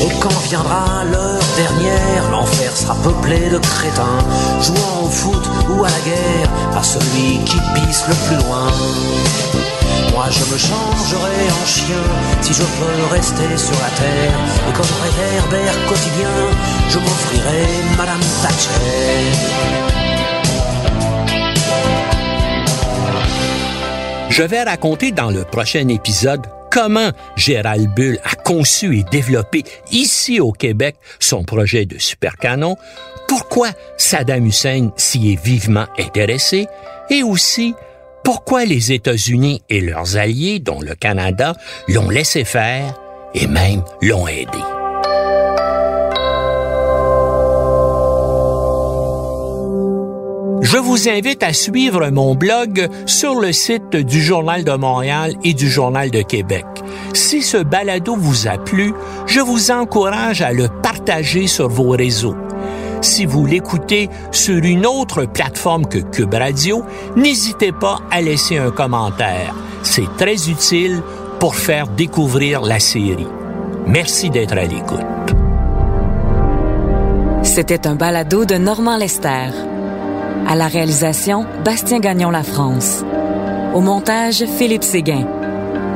Et 0.00 0.08
quand 0.20 0.38
viendra 0.48 1.04
l'enfer 2.30 2.76
sera 2.76 2.94
peuplé 3.02 3.50
de 3.50 3.58
crétins, 3.58 4.18
jouant 4.62 5.04
au 5.04 5.08
foot 5.08 5.44
ou 5.68 5.84
à 5.84 5.88
la 5.88 6.00
guerre, 6.00 6.50
par 6.72 6.84
celui 6.84 7.38
qui 7.44 7.56
pisse 7.74 8.04
le 8.08 8.14
plus 8.26 8.36
loin. 8.46 8.70
Moi 10.12 10.26
je 10.30 10.52
me 10.52 10.58
changerai 10.58 11.50
en 11.50 11.66
chien 11.66 12.04
si 12.40 12.52
je 12.52 12.62
veux 12.62 13.06
rester 13.12 13.56
sur 13.56 13.76
la 13.80 13.90
terre. 13.90 14.38
Et 14.68 14.72
comme 14.72 14.86
réverbère 15.02 15.86
quotidien, 15.86 16.34
je 16.90 16.98
m'offrirai 16.98 17.66
Madame 17.96 18.20
Thatcher. 18.42 19.68
Je 24.30 24.42
vais 24.42 24.62
raconter 24.62 25.10
dans 25.10 25.30
le 25.30 25.44
prochain 25.44 25.88
épisode 25.88 26.46
comment 26.70 27.10
Gérald 27.36 27.88
Bull 27.94 28.18
a 28.24 28.36
conçu 28.36 28.98
et 28.98 29.02
développé 29.02 29.64
ici 30.18 30.40
au 30.40 30.52
Québec 30.52 30.96
son 31.20 31.44
projet 31.44 31.86
de 31.86 31.98
supercanon, 31.98 32.76
pourquoi 33.28 33.68
Saddam 33.96 34.46
Hussein 34.46 34.90
s'y 34.96 35.32
est 35.32 35.44
vivement 35.44 35.86
intéressé 35.98 36.66
et 37.10 37.22
aussi 37.22 37.74
pourquoi 38.24 38.64
les 38.64 38.92
États-Unis 38.92 39.62
et 39.68 39.80
leurs 39.80 40.16
alliés, 40.16 40.58
dont 40.58 40.80
le 40.80 40.94
Canada, 40.94 41.54
l'ont 41.86 42.10
laissé 42.10 42.44
faire 42.44 42.94
et 43.34 43.46
même 43.46 43.82
l'ont 44.02 44.26
aidé. 44.26 44.58
Je 50.60 50.76
vous 50.76 51.08
invite 51.08 51.42
à 51.44 51.52
suivre 51.52 52.10
mon 52.10 52.34
blog 52.34 52.88
sur 53.06 53.38
le 53.40 53.52
site 53.52 53.94
du 53.94 54.20
Journal 54.20 54.64
de 54.64 54.72
Montréal 54.72 55.34
et 55.44 55.54
du 55.54 55.70
Journal 55.70 56.10
de 56.10 56.22
Québec. 56.22 56.66
Si 57.18 57.42
ce 57.42 57.56
balado 57.56 58.14
vous 58.16 58.46
a 58.46 58.58
plu, 58.58 58.94
je 59.26 59.40
vous 59.40 59.72
encourage 59.72 60.40
à 60.40 60.52
le 60.52 60.68
partager 60.68 61.48
sur 61.48 61.68
vos 61.68 61.90
réseaux. 61.90 62.36
Si 63.00 63.26
vous 63.26 63.44
l'écoutez 63.44 64.08
sur 64.30 64.64
une 64.64 64.86
autre 64.86 65.24
plateforme 65.24 65.86
que 65.86 65.98
Cube 65.98 66.32
Radio, 66.32 66.84
n'hésitez 67.16 67.72
pas 67.72 67.98
à 68.12 68.20
laisser 68.20 68.58
un 68.58 68.70
commentaire. 68.70 69.52
C'est 69.82 70.06
très 70.16 70.48
utile 70.48 71.02
pour 71.40 71.56
faire 71.56 71.88
découvrir 71.88 72.62
la 72.62 72.78
série. 72.78 73.26
Merci 73.84 74.30
d'être 74.30 74.56
à 74.56 74.64
l'écoute. 74.64 75.34
C'était 77.42 77.88
un 77.88 77.96
balado 77.96 78.44
de 78.44 78.54
Normand 78.54 78.96
Lester. 78.96 79.50
À 80.46 80.54
la 80.54 80.68
réalisation, 80.68 81.44
Bastien 81.64 81.98
Gagnon 81.98 82.30
La 82.30 82.44
France. 82.44 83.04
Au 83.74 83.80
montage, 83.80 84.44
Philippe 84.56 84.84
Séguin. 84.84 85.26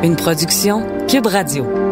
Une 0.03 0.17
production 0.17 0.83
Cube 1.09 1.27
Radio. 1.29 1.92